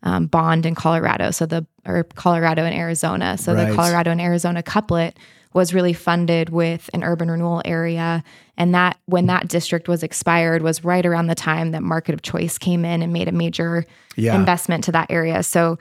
um, 0.04 0.26
Bond 0.26 0.64
in 0.64 0.76
Colorado, 0.76 1.32
so 1.32 1.44
the 1.46 1.66
or 1.84 2.04
Colorado 2.14 2.62
and 2.64 2.74
Arizona. 2.76 3.36
So 3.36 3.54
Right. 3.54 3.68
the 3.70 3.74
Colorado 3.74 4.12
and 4.12 4.20
Arizona 4.20 4.62
couplet 4.62 5.16
was 5.54 5.72
really 5.74 5.94
funded 5.94 6.50
with 6.50 6.88
an 6.92 7.02
urban 7.02 7.30
renewal 7.30 7.62
area, 7.64 8.22
and 8.58 8.74
that 8.74 8.98
when 9.06 9.26
that 9.26 9.48
district 9.48 9.88
was 9.88 10.02
expired 10.02 10.62
was 10.62 10.84
right 10.84 11.04
around 11.04 11.26
the 11.28 11.34
time 11.34 11.72
that 11.72 11.82
Market 11.82 12.14
of 12.14 12.22
Choice 12.22 12.58
came 12.58 12.84
in 12.84 13.02
and 13.02 13.12
made 13.12 13.26
a 13.26 13.32
major 13.32 13.84
Yeah. 14.14 14.36
investment 14.36 14.84
to 14.84 14.92
that 14.92 15.10
area. 15.10 15.42
So 15.42 15.78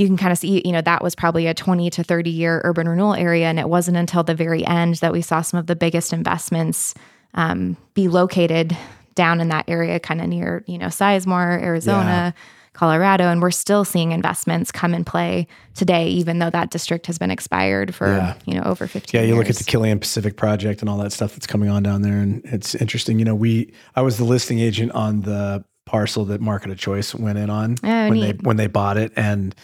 you 0.00 0.06
can 0.06 0.16
kind 0.16 0.32
of 0.32 0.38
see, 0.38 0.62
you 0.64 0.72
know, 0.72 0.80
that 0.80 1.02
was 1.02 1.14
probably 1.14 1.46
a 1.46 1.52
20 1.52 1.90
to 1.90 2.02
30 2.02 2.30
year 2.30 2.62
urban 2.64 2.88
renewal 2.88 3.12
area. 3.14 3.46
And 3.48 3.60
it 3.60 3.68
wasn't 3.68 3.98
until 3.98 4.22
the 4.22 4.34
very 4.34 4.64
end 4.66 4.94
that 4.96 5.12
we 5.12 5.20
saw 5.20 5.42
some 5.42 5.60
of 5.60 5.66
the 5.66 5.76
biggest 5.76 6.14
investments 6.14 6.94
um, 7.34 7.76
be 7.92 8.08
located 8.08 8.74
down 9.14 9.42
in 9.42 9.48
that 9.48 9.66
area, 9.68 10.00
kind 10.00 10.22
of 10.22 10.28
near, 10.28 10.64
you 10.66 10.78
know, 10.78 10.86
Sisemore, 10.86 11.62
Arizona, 11.62 12.32
Colorado. 12.72 13.24
And 13.24 13.42
we're 13.42 13.50
still 13.50 13.84
seeing 13.84 14.12
investments 14.12 14.72
come 14.72 14.94
and 14.94 15.04
play 15.04 15.46
today, 15.74 16.08
even 16.08 16.38
though 16.38 16.48
that 16.48 16.70
district 16.70 17.06
has 17.06 17.18
been 17.18 17.30
expired 17.30 17.94
for, 17.94 18.08
Yeah. 18.08 18.34
you 18.46 18.54
know, 18.54 18.62
over 18.62 18.86
15 18.86 19.20
Yeah, 19.20 19.26
you 19.28 19.36
look 19.36 19.50
at 19.50 19.56
the 19.56 19.64
Killian 19.64 19.98
Pacific 19.98 20.38
project 20.38 20.80
and 20.80 20.88
all 20.88 20.96
that 20.98 21.12
stuff 21.12 21.34
that's 21.34 21.46
coming 21.46 21.68
on 21.68 21.82
down 21.82 22.00
there, 22.00 22.16
and 22.16 22.40
it's 22.46 22.74
interesting. 22.74 23.18
You 23.18 23.26
know, 23.26 23.34
we 23.34 23.70
I 23.94 24.00
was 24.00 24.16
the 24.16 24.24
listing 24.24 24.60
agent 24.60 24.92
on 24.92 25.20
the 25.20 25.62
parcel 25.84 26.24
that 26.24 26.40
Market 26.40 26.70
of 26.70 26.78
Choice 26.78 27.14
went 27.14 27.36
in 27.36 27.50
on 27.50 27.76
Oh, 27.84 28.08
when 28.08 28.20
they 28.20 28.30
when 28.40 28.56
they 28.56 28.66
bought 28.68 28.96
it, 28.96 29.12
and 29.14 29.54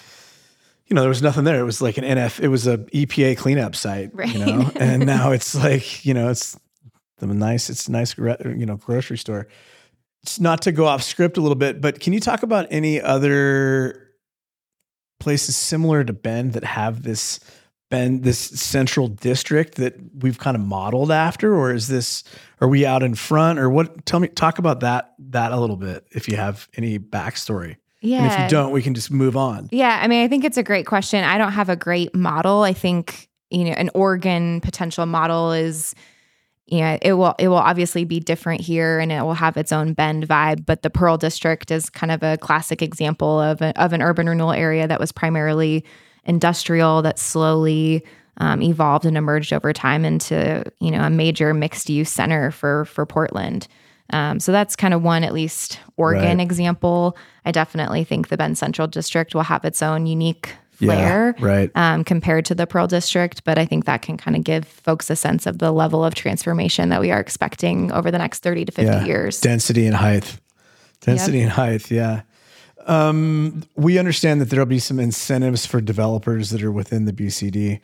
you 0.87 0.95
know 0.95 1.01
there 1.03 1.09
was 1.09 1.23
nothing 1.23 1.45
there. 1.45 1.59
It 1.61 1.65
was 1.65 1.83
like 1.83 1.99
an 1.99 2.05
NF. 2.05 2.41
It 2.41 2.49
was 2.49 2.67
a 2.67 2.79
EPA 2.79 3.37
cleanup 3.39 3.75
site, 3.75 4.11
Right. 4.15 4.33
you 4.33 4.39
know, 4.45 4.71
and 4.77 5.05
now 5.07 5.33
it's 5.33 5.55
like 5.55 6.05
you 6.05 6.15
know 6.15 6.31
it's 6.31 6.59
the 7.19 7.27
nice 7.27 7.71
it's 7.71 7.89
a 7.89 7.93
nice 7.93 8.17
you 8.19 8.67
know 8.67 8.77
grocery 8.77 9.19
store. 9.19 9.49
It's 10.23 10.41
not 10.41 10.63
to 10.63 10.73
go 10.73 10.87
off 10.87 11.03
script 11.03 11.37
a 11.37 11.41
little 11.41 11.57
bit, 11.57 11.81
but 11.81 12.01
can 12.01 12.13
you 12.13 12.21
talk 12.21 12.43
about 12.43 12.67
any 12.71 13.01
other 13.01 14.11
places 15.21 15.57
similar 15.57 16.05
to 16.05 16.13
Bend 16.13 16.53
that 16.55 16.65
have 16.65 17.03
this 17.03 17.41
Bend 17.89 18.25
this 18.25 18.39
central 18.39 19.07
district 19.07 19.77
that 19.77 19.95
we've 20.21 20.39
kind 20.41 20.57
of 20.57 20.61
modeled 20.61 21.13
after, 21.13 21.55
or 21.55 21.73
is 21.73 21.87
this 21.87 22.25
are 22.61 22.67
we 22.67 22.85
out 22.85 23.05
in 23.05 23.15
front, 23.15 23.61
or 23.61 23.71
what? 23.71 24.05
Tell 24.07 24.19
me, 24.19 24.27
talk 24.27 24.59
about 24.59 24.81
that 24.81 25.15
that 25.21 25.53
a 25.53 25.61
little 25.61 25.77
bit 25.77 26.05
if 26.11 26.29
you 26.29 26.37
have 26.37 26.69
any 26.77 26.99
backstory. 26.99 27.77
Yeah. 28.07 28.23
And 28.23 28.33
if 28.33 28.39
you 28.41 28.49
don't, 28.49 28.71
we 28.73 28.83
can 28.83 28.95
just 28.95 29.11
move 29.11 29.37
on. 29.37 29.69
Yeah, 29.73 29.99
I 30.01 30.07
mean, 30.07 30.25
I 30.25 30.29
think 30.29 30.45
it's 30.45 30.57
a 30.57 30.63
great 30.63 30.87
question. 30.87 31.25
I 31.25 31.39
don't 31.39 31.53
have 31.53 31.69
a 31.69 31.77
great 31.77 32.15
model. 32.15 32.63
I 32.63 32.73
think 32.73 33.29
you 33.51 33.65
know, 33.65 33.73
an 33.73 33.91
Oregon 33.95 34.61
potential 34.61 35.07
model 35.07 35.53
is 35.53 35.95
you 36.67 36.81
know, 36.81 36.99
it 37.01 37.13
will 37.13 37.35
it 37.39 37.49
will 37.49 37.57
obviously 37.57 38.05
be 38.05 38.19
different 38.19 38.61
here 38.61 38.99
and 38.99 39.13
it 39.13 39.23
will 39.23 39.35
have 39.35 39.57
its 39.57 39.71
own 39.71 39.93
bend 39.93 40.27
vibe, 40.27 40.67
but 40.67 40.83
the 40.83 40.91
Pearl 40.91 41.17
District 41.17 41.71
is 41.71 41.89
kind 41.89 42.11
of 42.11 42.23
a 42.25 42.37
classic 42.39 42.83
example 42.83 43.41
of 43.41 43.63
a, 43.63 43.79
of 43.81 43.93
an 43.93 44.03
urban 44.03 44.29
renewal 44.29 44.53
area 44.53 44.89
that 44.89 44.99
was 44.99 45.13
primarily 45.13 45.85
industrial 46.25 47.03
that 47.03 47.21
slowly 47.21 48.05
um, 48.39 48.63
evolved 48.63 49.07
and 49.07 49.17
emerged 49.17 49.53
over 49.53 49.73
time 49.73 50.05
into 50.05 50.65
you 50.81 50.91
know 50.91 51.03
a 51.03 51.11
major 51.11 51.55
mixed 51.55 51.89
use 51.89 52.11
center 52.11 52.51
for 52.51 52.85
for 52.87 53.07
Portland. 53.07 53.69
Um, 54.11 54.41
so 54.41 54.53
that's 54.53 54.77
kind 54.77 54.95
of 54.95 55.03
one, 55.03 55.25
at 55.25 55.33
least 55.33 55.81
Oregon 55.97 56.39
right. 56.39 56.41
example. 56.41 57.17
I 57.45 57.53
definitely 57.53 58.05
think 58.05 58.29
the 58.29 58.37
Bend 58.37 58.59
Central 58.59 58.87
District 58.87 59.35
will 59.35 59.43
have 59.43 59.65
its 59.65 59.83
own 59.83 60.07
unique 60.07 60.55
flair 60.77 61.35
yeah, 61.39 61.45
right. 61.45 61.71
um, 61.75 62.05
compared 62.05 62.45
to 62.47 62.55
the 62.55 62.67
Pearl 62.67 62.87
District. 62.87 63.43
But 63.45 63.59
I 63.59 63.65
think 63.65 63.87
that 63.87 64.03
can 64.03 64.17
kind 64.17 64.37
of 64.37 64.45
give 64.45 64.67
folks 64.67 65.11
a 65.11 65.17
sense 65.17 65.47
of 65.47 65.59
the 65.59 65.73
level 65.73 66.05
of 66.05 66.15
transformation 66.15 66.91
that 66.91 67.01
we 67.01 67.11
are 67.11 67.21
expecting 67.21 67.91
over 67.93 68.11
the 68.11 68.19
next 68.19 68.41
30 68.41 68.67
to 68.67 68.73
50 68.73 68.85
yeah. 68.85 69.05
years. 69.05 69.41
Density 69.41 69.87
and 69.87 69.97
height. 69.97 70.39
Density 71.01 71.39
yep. 71.39 71.45
and 71.45 71.53
height, 71.53 71.91
yeah. 71.91 72.23
Um, 72.87 73.65
we 73.75 73.99
understand 73.99 74.41
that 74.41 74.51
there'll 74.51 74.67
be 74.67 74.79
some 74.79 75.01
incentives 75.01 75.67
for 75.67 75.81
developers 75.81 76.51
that 76.51 76.63
are 76.63 76.71
within 76.71 77.05
the 77.05 77.13
BCD. 77.13 77.81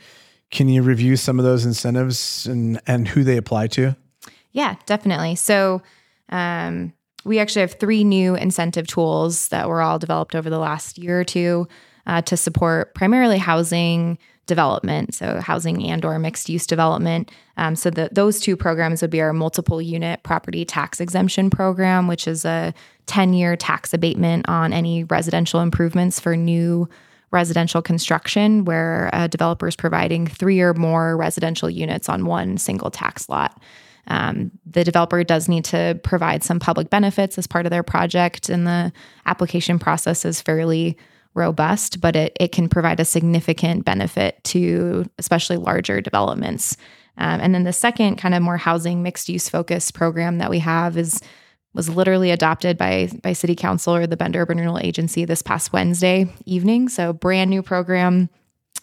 Can 0.50 0.68
you 0.68 0.82
review 0.82 1.16
some 1.16 1.38
of 1.38 1.44
those 1.44 1.64
incentives 1.64 2.46
and, 2.46 2.80
and 2.86 3.08
who 3.08 3.24
they 3.24 3.36
apply 3.36 3.66
to? 3.68 3.96
Yeah, 4.52 4.76
definitely. 4.86 5.34
So, 5.34 5.82
um, 6.32 6.92
we 7.24 7.38
actually 7.38 7.60
have 7.60 7.74
three 7.74 8.02
new 8.02 8.34
incentive 8.34 8.88
tools 8.88 9.48
that 9.48 9.68
were 9.68 9.80
all 9.80 9.98
developed 9.98 10.34
over 10.34 10.50
the 10.50 10.58
last 10.58 10.98
year 10.98 11.20
or 11.20 11.24
two 11.24 11.68
uh, 12.06 12.22
to 12.22 12.36
support 12.36 12.94
primarily 12.94 13.38
housing 13.38 14.18
development, 14.46 15.14
so 15.14 15.40
housing 15.40 15.84
and 15.84 16.04
or 16.04 16.18
mixed 16.18 16.48
use 16.48 16.66
development. 16.66 17.30
Um, 17.56 17.76
so 17.76 17.90
the, 17.90 18.08
those 18.10 18.40
two 18.40 18.56
programs 18.56 19.00
would 19.00 19.10
be 19.10 19.20
our 19.20 19.32
multiple 19.32 19.80
unit 19.80 20.22
property 20.24 20.64
tax 20.64 21.00
exemption 21.00 21.48
program, 21.48 22.08
which 22.08 22.26
is 22.26 22.44
a 22.44 22.74
10 23.06 23.34
year 23.34 23.56
tax 23.56 23.94
abatement 23.94 24.48
on 24.48 24.72
any 24.72 25.04
residential 25.04 25.60
improvements 25.60 26.18
for 26.18 26.36
new 26.36 26.88
residential 27.30 27.80
construction, 27.80 28.64
where 28.64 29.10
a 29.12 29.28
developer 29.28 29.68
is 29.68 29.76
providing 29.76 30.26
three 30.26 30.60
or 30.60 30.74
more 30.74 31.16
residential 31.16 31.70
units 31.70 32.08
on 32.08 32.26
one 32.26 32.58
single 32.58 32.90
tax 32.90 33.28
lot. 33.28 33.62
Um, 34.08 34.50
the 34.66 34.84
developer 34.84 35.22
does 35.24 35.48
need 35.48 35.64
to 35.66 35.98
provide 36.02 36.42
some 36.42 36.58
public 36.58 36.90
benefits 36.90 37.38
as 37.38 37.46
part 37.46 37.66
of 37.66 37.70
their 37.70 37.82
project, 37.82 38.48
and 38.48 38.66
the 38.66 38.92
application 39.26 39.78
process 39.78 40.24
is 40.24 40.40
fairly 40.40 40.96
robust, 41.34 42.00
but 42.00 42.14
it, 42.14 42.36
it 42.38 42.52
can 42.52 42.68
provide 42.68 43.00
a 43.00 43.04
significant 43.04 43.84
benefit 43.84 44.42
to 44.44 45.06
especially 45.18 45.56
larger 45.56 46.00
developments. 46.00 46.76
Um, 47.16 47.40
and 47.40 47.54
then 47.54 47.64
the 47.64 47.72
second 47.72 48.16
kind 48.16 48.34
of 48.34 48.42
more 48.42 48.56
housing 48.56 49.02
mixed 49.02 49.28
use 49.28 49.48
focused 49.48 49.94
program 49.94 50.38
that 50.38 50.50
we 50.50 50.58
have 50.58 50.96
is 50.96 51.20
was 51.74 51.88
literally 51.88 52.30
adopted 52.30 52.76
by 52.76 53.08
by 53.22 53.32
City 53.32 53.54
Council 53.54 53.94
or 53.94 54.06
the 54.06 54.16
Bend 54.16 54.36
Urban 54.36 54.58
Renewal 54.58 54.78
Agency 54.78 55.24
this 55.24 55.42
past 55.42 55.72
Wednesday 55.72 56.26
evening. 56.44 56.88
So 56.88 57.12
brand 57.12 57.50
new 57.50 57.62
program. 57.62 58.28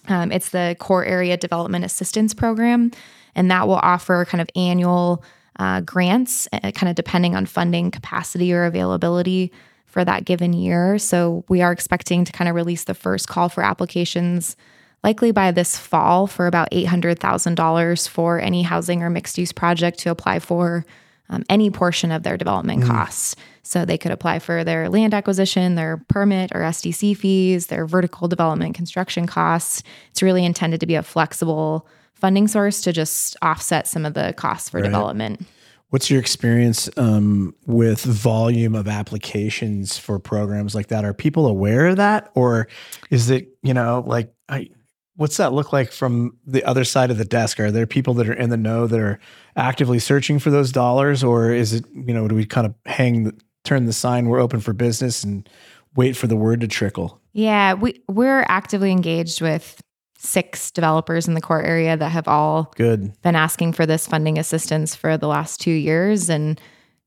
Um, 0.07 0.31
it's 0.31 0.49
the 0.49 0.75
Core 0.79 1.05
Area 1.05 1.37
Development 1.37 1.85
Assistance 1.85 2.33
Program, 2.33 2.91
and 3.39 3.49
that 3.49 3.69
will 3.69 3.79
offer 3.81 4.25
kind 4.25 4.41
of 4.41 4.49
annual 4.53 5.23
uh, 5.59 5.79
grants, 5.79 6.45
uh, 6.51 6.71
kind 6.71 6.89
of 6.89 6.95
depending 6.95 7.35
on 7.35 7.45
funding 7.45 7.89
capacity 7.89 8.51
or 8.51 8.65
availability 8.65 9.49
for 9.85 10.03
that 10.03 10.25
given 10.25 10.51
year. 10.51 10.99
So 10.99 11.45
we 11.47 11.61
are 11.61 11.71
expecting 11.71 12.25
to 12.25 12.33
kind 12.33 12.49
of 12.49 12.55
release 12.55 12.83
the 12.83 12.93
first 12.93 13.29
call 13.29 13.47
for 13.47 13.63
applications 13.63 14.57
likely 15.05 15.31
by 15.31 15.51
this 15.51 15.77
fall 15.77 16.27
for 16.27 16.47
about 16.47 16.69
$800,000 16.71 18.09
for 18.09 18.39
any 18.39 18.61
housing 18.61 19.01
or 19.01 19.09
mixed 19.09 19.37
use 19.37 19.53
project 19.53 19.99
to 19.99 20.11
apply 20.11 20.39
for 20.39 20.85
um, 21.29 21.43
any 21.47 21.69
portion 21.69 22.11
of 22.11 22.23
their 22.23 22.35
development 22.35 22.83
mm. 22.83 22.87
costs. 22.87 23.37
So 23.63 23.85
they 23.85 23.97
could 23.97 24.11
apply 24.11 24.39
for 24.39 24.65
their 24.65 24.89
land 24.89 25.13
acquisition, 25.13 25.75
their 25.75 26.03
permit 26.09 26.51
or 26.53 26.59
SDC 26.59 27.15
fees, 27.15 27.67
their 27.67 27.85
vertical 27.85 28.27
development 28.27 28.75
construction 28.75 29.27
costs. 29.27 29.81
It's 30.11 30.21
really 30.21 30.43
intended 30.43 30.81
to 30.81 30.85
be 30.85 30.95
a 30.95 31.03
flexible 31.03 31.87
funding 32.19 32.47
source 32.47 32.81
to 32.81 32.93
just 32.93 33.37
offset 33.41 33.87
some 33.87 34.05
of 34.05 34.13
the 34.13 34.33
costs 34.37 34.69
for 34.69 34.77
right. 34.77 34.83
development. 34.83 35.45
What's 35.89 36.11
your 36.11 36.19
experience 36.19 36.87
um, 36.97 37.55
with 37.65 38.01
volume 38.01 38.75
of 38.75 38.87
applications 38.87 39.97
for 39.97 40.19
programs 40.19 40.75
like 40.75 40.87
that? 40.87 41.03
Are 41.03 41.15
people 41.15 41.47
aware 41.47 41.87
of 41.87 41.97
that, 41.97 42.29
or 42.35 42.67
is 43.09 43.29
it 43.31 43.49
you 43.63 43.73
know 43.73 44.03
like 44.05 44.31
I, 44.47 44.69
what's 45.15 45.37
that 45.37 45.51
look 45.51 45.73
like 45.73 45.91
from 45.91 46.37
the 46.45 46.63
other 46.63 46.83
side 46.83 47.09
of 47.09 47.17
the 47.17 47.25
desk? 47.25 47.59
Are 47.59 47.71
there 47.71 47.87
people 47.87 48.13
that 48.15 48.29
are 48.29 48.33
in 48.33 48.51
the 48.51 48.57
know 48.57 48.85
that 48.85 48.99
are 48.99 49.19
actively 49.55 49.97
searching 49.97 50.37
for 50.37 50.51
those 50.51 50.71
dollars, 50.71 51.23
or 51.23 51.51
is 51.51 51.73
it 51.73 51.85
you 51.93 52.13
know 52.13 52.27
do 52.27 52.35
we 52.35 52.45
kind 52.45 52.67
of 52.67 52.75
hang 52.85 53.23
the, 53.23 53.35
turn 53.63 53.85
the 53.85 53.93
sign 53.93 54.27
we're 54.27 54.39
open 54.39 54.59
for 54.59 54.73
business 54.73 55.23
and 55.23 55.49
wait 55.95 56.15
for 56.15 56.27
the 56.27 56.35
word 56.35 56.61
to 56.61 56.67
trickle? 56.67 57.19
Yeah, 57.33 57.73
we 57.73 58.01
we're 58.07 58.45
actively 58.47 58.91
engaged 58.91 59.41
with 59.41 59.81
six 60.21 60.69
developers 60.71 61.27
in 61.27 61.33
the 61.33 61.41
core 61.41 61.61
area 61.61 61.95
that 61.95 62.09
have 62.09 62.27
all 62.27 62.73
good. 62.75 63.19
been 63.21 63.35
asking 63.35 63.71
for 63.73 63.85
this 63.85 64.05
funding 64.05 64.37
assistance 64.37 64.93
for 64.93 65.17
the 65.17 65.27
last 65.27 65.61
two 65.61 65.71
years. 65.71 66.29
And 66.29 66.59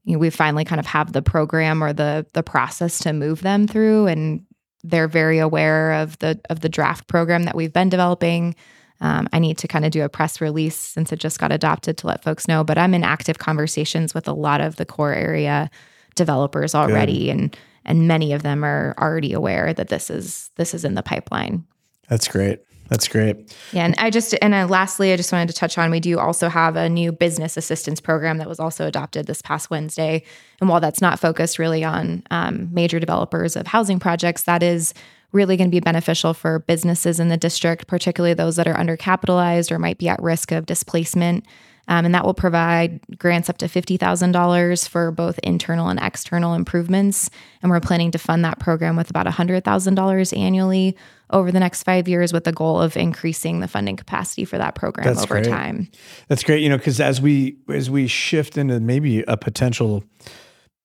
you 0.05 0.15
know, 0.15 0.19
we 0.19 0.31
finally 0.31 0.65
kind 0.65 0.81
of 0.81 0.87
have 0.87 1.13
the 1.13 1.23
program 1.23 1.85
or 1.85 1.93
the 1.93 2.27
the 2.33 2.43
process 2.43 2.99
to 3.01 3.13
move 3.13 3.43
them 3.43 3.67
through. 3.67 4.07
And 4.07 4.45
they're 4.83 5.09
very 5.09 5.39
aware 5.39 5.93
of 5.93 6.19
the 6.19 6.41
of 6.49 6.61
the 6.61 6.69
draft 6.69 7.07
program 7.07 7.45
that 7.45 7.55
we've 7.55 7.73
been 7.73 7.89
developing. 7.89 8.55
Um, 9.01 9.29
i 9.33 9.41
need 9.41 9.59
to 9.59 9.67
kind 9.67 9.85
of 9.85 9.91
do 9.91 10.05
a 10.05 10.09
press 10.09 10.41
release 10.41 10.77
since 10.77 11.13
it 11.13 11.19
just 11.19 11.41
got 11.41 11.51
adopted 11.51 11.99
to 11.99 12.07
let 12.07 12.23
folks 12.23 12.47
know 12.47 12.63
but 12.63 12.79
i'm 12.79 12.95
in 12.95 13.03
active 13.03 13.37
conversations 13.37 14.15
with 14.15 14.29
a 14.29 14.33
lot 14.33 14.61
of 14.61 14.77
the 14.77 14.87
core 14.87 15.13
area 15.13 15.73
developers 16.15 16.75
already. 16.75 17.27
Good. 17.27 17.31
and 17.31 17.57
and 17.85 18.07
many 18.07 18.33
of 18.33 18.45
them 18.45 18.65
are 18.65 18.95
already 18.99 19.33
aware 19.33 19.75
that 19.75 19.89
this 19.89 20.09
is 20.09 20.51
this 20.57 20.73
is 20.73 20.85
in 20.85 20.95
the 20.95 21.03
pipeline. 21.03 21.65
That's 22.09 22.29
great 22.29 22.61
that's 22.93 23.09
great. 23.09 23.57
Yeah, 23.73 23.87
and 23.87 23.95
I 23.97 24.11
just 24.11 24.35
and 24.43 24.53
uh, 24.53 24.67
lastly, 24.67 25.15
I 25.15 25.17
just 25.17 25.33
wanted 25.33 25.49
to 25.49 25.55
touch 25.55 25.79
on 25.79 25.91
we 25.91 25.99
do 25.99 26.19
also 26.19 26.51
have 26.51 26.77
a 26.77 26.91
new 26.91 27.11
business 27.11 27.57
assistance 27.57 28.03
program 28.03 28.37
that 28.37 28.51
was 28.51 28.61
also 28.61 28.87
adopted 28.87 29.27
this 29.27 29.41
past 29.41 29.71
Wednesday. 29.71 30.23
And 30.61 30.69
while 30.69 30.79
that's 30.79 31.01
not 31.01 31.19
focused 31.19 31.59
really 31.59 31.85
on 31.85 32.23
um, 32.31 32.69
major 32.71 33.01
developers 33.01 33.57
of 33.57 33.67
housing 33.67 33.99
projects, 33.99 34.43
that 34.43 34.63
is 34.63 34.93
really 35.33 35.57
going 35.57 35.71
to 35.71 35.75
be 35.75 35.81
beneficial 35.81 36.35
for 36.35 36.59
businesses 36.59 37.19
in 37.19 37.29
the 37.29 37.39
district, 37.39 37.87
particularly 37.87 38.35
those 38.35 38.57
that 38.57 38.69
are 38.69 38.75
undercapitalized 38.75 39.73
or 39.73 39.79
might 39.79 39.97
be 39.97 40.11
at 40.11 40.23
risk 40.23 40.53
of 40.53 40.67
displacement. 40.67 41.47
Um, 41.89 42.05
and 42.05 42.15
that 42.15 42.27
will 42.27 42.35
provide 42.35 43.01
grants 43.19 43.49
up 43.51 43.59
to 43.59 43.67
$50,000 43.67 44.89
for 44.89 45.11
both 45.11 45.39
internal 45.41 45.89
and 45.89 45.99
external 46.01 46.55
improvements. 46.55 47.31
And 47.63 47.71
we're 47.71 47.81
planning 47.81 48.11
to 48.13 48.19
fund 48.19 48.45
that 48.45 48.61
program 48.61 48.97
with 48.97 49.11
about 49.11 49.27
$100,000 49.27 50.39
annually 50.39 50.97
over 51.33 51.51
the 51.51 51.61
next 51.61 51.83
five 51.83 52.09
years 52.09 52.33
with 52.33 52.45
the 52.45 52.53
goal 52.53 52.81
of 52.81 52.97
increasing 52.97 53.61
the 53.61 53.69
funding 53.69 53.97
capacity 53.97 54.45
for 54.45 54.59
that 54.59 54.75
program 54.75 55.07
That's 55.07 55.23
over 55.23 55.41
great. 55.41 55.47
time. 55.47 55.89
That's 56.29 56.43
great. 56.43 56.63
You 56.63 56.69
know, 56.69 56.77
because 56.77 57.01
as 57.01 57.21
we 57.21 57.57
as 57.69 57.91
we 57.91 58.07
shift 58.07 58.57
into 58.57 58.81
maybe 58.81 59.23
a 59.23 59.37
potential 59.37 60.05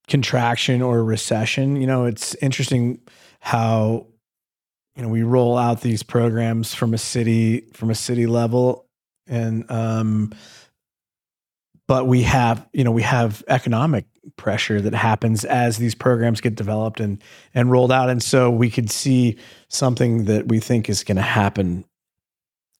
contraction 0.07 0.81
or 0.81 1.03
recession, 1.03 1.75
you 1.75 1.87
know, 1.87 2.05
it's 2.05 2.35
interesting 2.35 2.99
how 3.39 4.07
you 4.95 5.03
know 5.03 5.09
we 5.09 5.23
roll 5.23 5.57
out 5.57 5.81
these 5.81 6.03
programs 6.03 6.73
from 6.73 6.93
a 6.93 6.97
city 6.97 7.61
from 7.73 7.89
a 7.89 7.95
city 7.95 8.25
level 8.25 8.85
and 9.27 9.69
um 9.69 10.33
but 11.87 12.07
we 12.07 12.23
have 12.23 12.67
you 12.73 12.83
know 12.83 12.91
we 12.91 13.03
have 13.03 13.43
economic 13.47 14.05
pressure 14.35 14.81
that 14.81 14.93
happens 14.93 15.45
as 15.45 15.77
these 15.77 15.95
programs 15.95 16.41
get 16.41 16.55
developed 16.55 16.99
and 16.99 17.21
and 17.53 17.71
rolled 17.71 17.91
out. 17.91 18.09
And 18.09 18.21
so 18.21 18.49
we 18.49 18.69
could 18.69 18.89
see 18.89 19.37
something 19.69 20.25
that 20.25 20.47
we 20.47 20.59
think 20.59 20.89
is 20.89 21.03
going 21.03 21.17
to 21.17 21.21
happen 21.21 21.85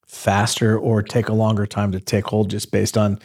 faster 0.05 0.77
or 0.77 1.03
take 1.03 1.29
a 1.29 1.33
longer 1.33 1.65
time 1.65 1.91
to 1.91 1.99
take 1.99 2.25
hold 2.25 2.49
just 2.49 2.71
based 2.71 2.97
on 2.97 3.19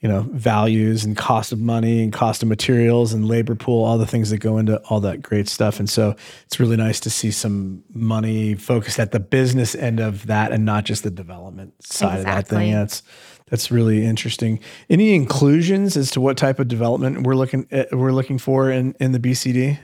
you 0.00 0.08
know 0.08 0.20
values 0.32 1.02
and 1.04 1.16
cost 1.16 1.50
of 1.50 1.58
money 1.58 2.02
and 2.02 2.12
cost 2.12 2.42
of 2.42 2.48
materials 2.48 3.14
and 3.14 3.26
labor 3.26 3.54
pool 3.54 3.84
all 3.84 3.96
the 3.96 4.06
things 4.06 4.28
that 4.28 4.36
go 4.36 4.58
into 4.58 4.76
all 4.90 5.00
that 5.00 5.22
great 5.22 5.48
stuff. 5.48 5.78
And 5.78 5.88
so 5.88 6.14
it's 6.44 6.60
really 6.60 6.76
nice 6.76 7.00
to 7.00 7.10
see 7.10 7.30
some 7.30 7.82
money 7.94 8.54
focused 8.54 8.98
at 8.98 9.12
the 9.12 9.20
business 9.20 9.74
end 9.74 10.00
of 10.00 10.26
that 10.26 10.52
and 10.52 10.66
not 10.66 10.84
just 10.84 11.04
the 11.04 11.10
development 11.10 11.72
side 11.82 12.18
exactly. 12.18 12.30
of 12.30 12.48
that 12.48 12.54
thing. 12.54 12.72
That's 12.72 13.02
that's 13.48 13.70
really 13.70 14.04
interesting. 14.04 14.60
Any 14.88 15.14
inclusions 15.14 15.96
as 15.96 16.10
to 16.12 16.20
what 16.20 16.36
type 16.36 16.58
of 16.58 16.68
development 16.68 17.26
we're 17.26 17.36
looking 17.36 17.66
at, 17.70 17.92
we're 17.92 18.12
looking 18.12 18.38
for 18.38 18.70
in 18.70 18.94
in 19.00 19.12
the 19.12 19.18
BCD? 19.18 19.78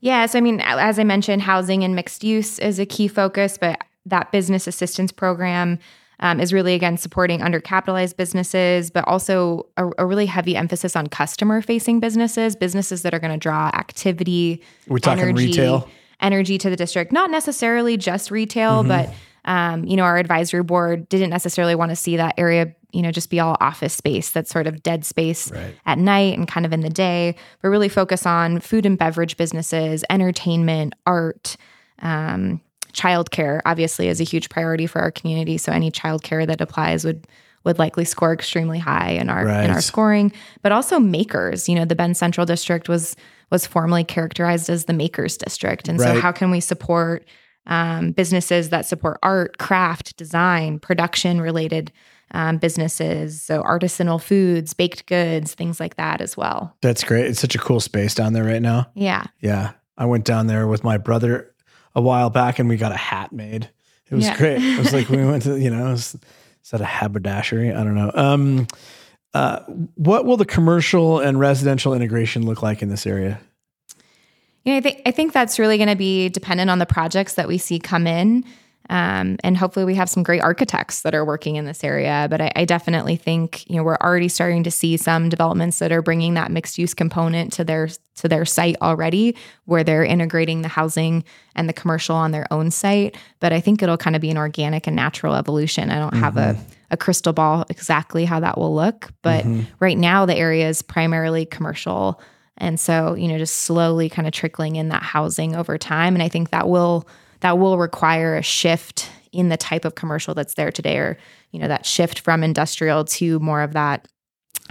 Yes, 0.00 0.34
I 0.34 0.40
mean, 0.40 0.60
as 0.62 0.98
I 0.98 1.04
mentioned, 1.04 1.42
housing 1.42 1.84
and 1.84 1.94
mixed 1.94 2.24
use 2.24 2.58
is 2.58 2.78
a 2.78 2.86
key 2.86 3.06
focus, 3.06 3.58
but 3.58 3.78
that 4.06 4.32
business 4.32 4.66
assistance 4.66 5.12
program 5.12 5.78
um, 6.20 6.40
is 6.40 6.52
really 6.52 6.74
again 6.74 6.96
supporting 6.96 7.40
undercapitalized 7.40 8.16
businesses, 8.16 8.90
but 8.90 9.06
also 9.06 9.66
a, 9.76 9.88
a 9.98 10.06
really 10.06 10.26
heavy 10.26 10.56
emphasis 10.56 10.96
on 10.96 11.06
customer 11.06 11.62
facing 11.62 12.00
businesses, 12.00 12.56
businesses 12.56 13.02
that 13.02 13.14
are 13.14 13.18
going 13.18 13.32
to 13.32 13.38
draw 13.38 13.68
activity. 13.68 14.62
We're 14.88 14.98
talking 14.98 15.22
energy, 15.22 15.46
retail 15.46 15.88
energy 16.20 16.58
to 16.58 16.70
the 16.70 16.76
district, 16.76 17.12
not 17.12 17.30
necessarily 17.30 17.96
just 17.96 18.30
retail, 18.30 18.80
mm-hmm. 18.80 18.88
but 18.88 19.14
Um, 19.44 19.84
you 19.84 19.96
know, 19.96 20.02
our 20.04 20.16
advisory 20.18 20.62
board 20.62 21.08
didn't 21.08 21.30
necessarily 21.30 21.74
want 21.74 21.90
to 21.90 21.96
see 21.96 22.16
that 22.16 22.34
area, 22.36 22.74
you 22.92 23.02
know, 23.02 23.10
just 23.10 23.30
be 23.30 23.40
all 23.40 23.56
office 23.60 23.94
space 23.94 24.30
that's 24.30 24.50
sort 24.50 24.66
of 24.66 24.82
dead 24.82 25.04
space 25.04 25.50
Right. 25.50 25.74
at 25.86 25.98
night 25.98 26.36
and 26.36 26.46
kind 26.48 26.66
of 26.66 26.72
in 26.72 26.80
the 26.80 26.90
day, 26.90 27.34
but 27.62 27.68
really 27.68 27.88
focus 27.88 28.26
on 28.26 28.60
food 28.60 28.84
and 28.86 28.98
beverage 28.98 29.36
businesses, 29.36 30.04
entertainment, 30.10 30.94
art, 31.06 31.56
um, 32.02 32.60
childcare. 32.92 33.60
Obviously, 33.64 34.08
is 34.08 34.20
a 34.20 34.24
huge 34.24 34.48
priority 34.48 34.86
for 34.86 35.00
our 35.00 35.10
community. 35.10 35.56
So 35.58 35.72
any 35.72 35.90
childcare 35.90 36.46
that 36.46 36.60
applies 36.60 37.04
would 37.04 37.26
would 37.62 37.78
likely 37.78 38.06
score 38.06 38.32
extremely 38.32 38.78
high 38.78 39.10
in 39.10 39.28
our 39.28 39.46
in 39.46 39.70
our 39.70 39.82
scoring. 39.82 40.32
But 40.62 40.72
also 40.72 40.98
makers. 40.98 41.68
You 41.68 41.74
know, 41.74 41.84
the 41.84 41.94
Bend 41.94 42.16
Central 42.16 42.46
District 42.46 42.88
was 42.88 43.16
was 43.50 43.66
formerly 43.66 44.02
characterized 44.04 44.70
as 44.70 44.86
the 44.86 44.92
makers 44.92 45.36
district, 45.36 45.88
and 45.88 45.98
Right. 45.98 46.14
so 46.14 46.20
how 46.20 46.32
can 46.32 46.50
we 46.50 46.60
support 46.60 47.26
um, 47.70 48.12
businesses 48.12 48.68
that 48.68 48.84
support 48.84 49.18
art, 49.22 49.56
craft, 49.58 50.16
design, 50.18 50.78
production 50.78 51.40
related 51.40 51.90
um, 52.32 52.58
businesses, 52.58 53.40
so 53.40 53.62
artisanal 53.62 54.20
foods, 54.22 54.74
baked 54.74 55.06
goods, 55.06 55.54
things 55.54 55.80
like 55.80 55.96
that 55.96 56.20
as 56.20 56.36
well. 56.36 56.76
That's 56.82 57.02
great. 57.02 57.26
It's 57.26 57.40
such 57.40 57.54
a 57.54 57.58
cool 57.58 57.80
space 57.80 58.14
down 58.14 58.34
there 58.34 58.44
right 58.44 58.62
now. 58.62 58.86
Yeah. 58.94 59.24
Yeah. 59.40 59.72
I 59.96 60.04
went 60.04 60.24
down 60.24 60.46
there 60.46 60.66
with 60.68 60.84
my 60.84 60.96
brother 60.98 61.52
a 61.94 62.00
while 62.00 62.30
back 62.30 62.58
and 62.58 62.68
we 62.68 62.76
got 62.76 62.92
a 62.92 62.96
hat 62.96 63.32
made. 63.32 63.68
It 64.10 64.14
was 64.14 64.26
Yeah. 64.26 64.36
great. 64.36 64.62
It 64.62 64.78
was 64.78 64.92
like 64.92 65.08
we 65.08 65.24
went 65.24 65.42
to, 65.44 65.58
you 65.60 65.70
know, 65.70 65.88
it 65.88 65.92
was, 65.92 66.14
is 66.62 66.70
that 66.70 66.80
a 66.80 66.84
haberdashery? 66.84 67.72
I 67.72 67.82
don't 67.82 67.94
know. 67.96 68.12
Um, 68.14 68.66
uh, 69.34 69.60
what 69.94 70.24
will 70.24 70.36
the 70.36 70.44
commercial 70.44 71.18
and 71.20 71.38
residential 71.38 71.94
integration 71.94 72.46
look 72.46 72.62
like 72.62 72.80
in 72.82 72.88
this 72.90 73.06
area? 73.06 73.40
You 74.64 74.72
know, 74.72 74.78
I 74.78 74.80
think 74.80 75.02
I 75.06 75.10
think 75.10 75.32
that's 75.32 75.58
really 75.58 75.78
going 75.78 75.88
to 75.88 75.96
be 75.96 76.28
dependent 76.28 76.70
on 76.70 76.78
the 76.78 76.86
projects 76.86 77.34
that 77.34 77.48
we 77.48 77.58
see 77.58 77.78
come 77.78 78.06
in, 78.06 78.44
um, 78.90 79.38
and 79.42 79.56
hopefully 79.56 79.86
we 79.86 79.94
have 79.94 80.10
some 80.10 80.22
great 80.22 80.42
architects 80.42 81.02
that 81.02 81.14
are 81.14 81.24
working 81.24 81.56
in 81.56 81.64
this 81.64 81.82
area. 81.82 82.26
But 82.28 82.40
I, 82.40 82.52
I 82.56 82.64
definitely 82.66 83.16
think 83.16 83.68
you 83.70 83.76
know 83.76 83.82
we're 83.82 83.96
already 83.96 84.28
starting 84.28 84.62
to 84.64 84.70
see 84.70 84.96
some 84.98 85.28
developments 85.28 85.78
that 85.78 85.92
are 85.92 86.02
bringing 86.02 86.34
that 86.34 86.50
mixed 86.50 86.76
use 86.76 86.92
component 86.92 87.52
to 87.54 87.64
their 87.64 87.88
to 88.16 88.28
their 88.28 88.44
site 88.44 88.76
already, 88.82 89.34
where 89.64 89.82
they're 89.82 90.04
integrating 90.04 90.60
the 90.60 90.68
housing 90.68 91.24
and 91.54 91.66
the 91.66 91.72
commercial 91.72 92.14
on 92.14 92.32
their 92.32 92.46
own 92.52 92.70
site. 92.70 93.16
But 93.38 93.54
I 93.54 93.60
think 93.60 93.82
it'll 93.82 93.96
kind 93.96 94.14
of 94.14 94.20
be 94.20 94.30
an 94.30 94.36
organic 94.36 94.86
and 94.86 94.94
natural 94.94 95.36
evolution. 95.36 95.90
I 95.90 95.98
don't 95.98 96.16
have 96.16 96.36
a 96.36 96.56
a 96.90 96.96
crystal 96.96 97.32
ball 97.32 97.64
exactly 97.70 98.24
how 98.24 98.40
that 98.40 98.58
will 98.58 98.74
look, 98.74 99.10
but 99.22 99.44
right 99.78 99.96
now 99.96 100.26
the 100.26 100.36
area 100.36 100.68
is 100.68 100.82
primarily 100.82 101.46
commercial. 101.46 102.20
And 102.60 102.78
so, 102.78 103.14
you 103.14 103.26
know, 103.26 103.38
just 103.38 103.60
slowly 103.60 104.08
kind 104.08 104.28
of 104.28 104.34
trickling 104.34 104.76
in 104.76 104.90
that 104.90 105.02
housing 105.02 105.56
over 105.56 105.78
time. 105.78 106.14
And 106.14 106.22
I 106.22 106.28
think 106.28 106.50
that 106.50 106.68
will 106.68 107.08
that 107.40 107.58
will 107.58 107.78
require 107.78 108.36
a 108.36 108.42
shift 108.42 109.10
in 109.32 109.48
the 109.48 109.56
type 109.56 109.84
of 109.84 109.94
commercial 109.94 110.34
that's 110.34 110.54
there 110.54 110.70
today, 110.70 110.98
or, 110.98 111.18
you 111.52 111.58
know, 111.58 111.68
that 111.68 111.86
shift 111.86 112.20
from 112.20 112.44
industrial 112.44 113.04
to 113.06 113.38
more 113.40 113.62
of 113.62 113.72
that 113.72 114.06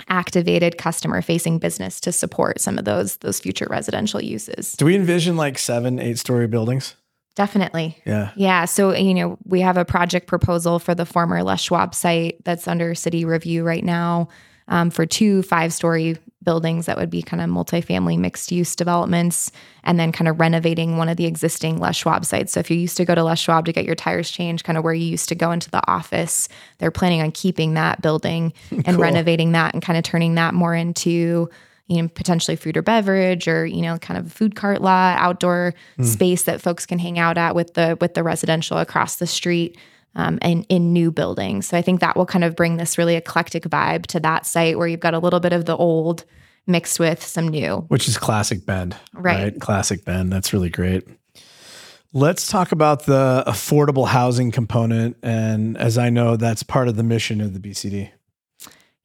activated 0.07 0.77
customer 0.77 1.21
facing 1.21 1.57
business 1.57 1.99
to 2.01 2.11
support 2.11 2.61
some 2.61 2.77
of 2.77 2.85
those 2.85 3.17
those 3.17 3.39
future 3.39 3.67
residential 3.69 4.21
uses. 4.21 4.73
Do 4.73 4.85
we 4.85 4.95
envision 4.95 5.35
like 5.35 5.57
seven, 5.57 5.99
eight 5.99 6.19
story 6.19 6.47
buildings? 6.47 6.95
Definitely. 7.35 7.97
Yeah. 8.05 8.31
Yeah. 8.35 8.65
So, 8.65 8.93
you 8.93 9.13
know, 9.13 9.37
we 9.45 9.61
have 9.61 9.77
a 9.77 9.85
project 9.85 10.27
proposal 10.27 10.77
for 10.77 10.93
the 10.93 11.05
former 11.05 11.41
Les 11.41 11.61
Schwab 11.61 11.95
site 11.95 12.43
that's 12.43 12.67
under 12.67 12.93
city 12.93 13.23
review 13.23 13.63
right 13.63 13.83
now 13.83 14.27
um, 14.67 14.89
for 14.89 15.05
two 15.05 15.41
five 15.43 15.73
story 15.73 16.17
buildings 16.43 16.85
that 16.85 16.97
would 16.97 17.09
be 17.09 17.21
kind 17.21 17.41
of 17.41 17.49
multifamily 17.49 18.17
mixed 18.17 18.51
use 18.51 18.75
developments 18.75 19.51
and 19.83 19.99
then 19.99 20.11
kind 20.11 20.27
of 20.27 20.39
renovating 20.39 20.97
one 20.97 21.09
of 21.09 21.17
the 21.17 21.25
existing 21.25 21.79
Les 21.79 21.95
Schwab 21.95 22.25
sites. 22.25 22.53
So, 22.53 22.59
if 22.59 22.71
you 22.71 22.77
used 22.77 22.97
to 22.97 23.05
go 23.05 23.15
to 23.15 23.23
Les 23.23 23.39
Schwab 23.39 23.65
to 23.65 23.73
get 23.73 23.85
your 23.85 23.95
tires 23.95 24.31
changed, 24.31 24.63
kind 24.63 24.77
of 24.77 24.83
where 24.83 24.93
you 24.93 25.05
used 25.05 25.29
to 25.29 25.35
go 25.35 25.51
into 25.51 25.69
the 25.69 25.85
office, 25.89 26.47
they're 26.77 26.91
planning 26.91 27.21
on 27.21 27.31
keeping 27.31 27.73
that 27.73 28.01
building 28.01 28.53
and 28.71 28.85
Cool. 28.85 28.97
renovating 28.97 29.51
that 29.53 29.73
and 29.73 29.83
kind 29.83 29.97
of 29.97 30.03
turning 30.03 30.35
that 30.35 30.53
more 30.53 30.73
into 30.73 31.49
you 31.87 32.01
know 32.01 32.07
potentially 32.07 32.55
food 32.55 32.77
or 32.77 32.81
beverage 32.81 33.47
or 33.47 33.65
you 33.65 33.81
know 33.81 33.97
kind 33.97 34.17
of 34.17 34.27
a 34.27 34.29
food 34.29 34.55
cart 34.55 34.81
lot 34.81 35.17
outdoor 35.19 35.73
hmm. 35.97 36.03
space 36.03 36.43
that 36.43 36.61
folks 36.61 36.85
can 36.85 36.99
hang 36.99 37.19
out 37.19 37.37
at 37.37 37.55
with 37.55 37.73
the 37.73 37.97
with 37.99 38.13
the 38.13 38.23
residential 38.23 38.77
across 38.77 39.17
the 39.17 39.27
street 39.27 39.77
um, 40.15 40.39
and 40.41 40.65
in 40.69 40.91
new 40.93 41.11
buildings 41.11 41.67
so 41.67 41.77
i 41.77 41.81
think 41.81 41.99
that 41.99 42.15
will 42.15 42.25
kind 42.25 42.43
of 42.43 42.55
bring 42.55 42.77
this 42.77 42.97
really 42.97 43.15
eclectic 43.15 43.63
vibe 43.63 44.05
to 44.05 44.19
that 44.19 44.45
site 44.45 44.77
where 44.77 44.87
you've 44.87 44.99
got 44.99 45.13
a 45.13 45.19
little 45.19 45.39
bit 45.39 45.53
of 45.53 45.65
the 45.65 45.75
old 45.77 46.25
mixed 46.69 46.99
with 46.99 47.25
some 47.25 47.47
new 47.47 47.77
Which 47.89 48.07
is 48.07 48.17
classic 48.17 48.65
Bend. 48.65 48.95
Right. 49.13 49.59
Classic 49.59 50.05
Bend. 50.05 50.31
That's 50.31 50.53
really 50.53 50.69
great. 50.69 51.03
Let's 52.13 52.47
talk 52.47 52.71
about 52.71 53.05
the 53.05 53.43
affordable 53.45 54.07
housing 54.07 54.51
component. 54.51 55.17
And 55.21 55.77
as 55.77 55.97
I 55.97 56.09
know, 56.09 56.37
that's 56.37 56.63
part 56.63 56.87
of 56.87 56.95
the 56.95 57.03
mission 57.03 57.41
of 57.41 57.53
the 57.53 57.59
BCD. 57.59 58.11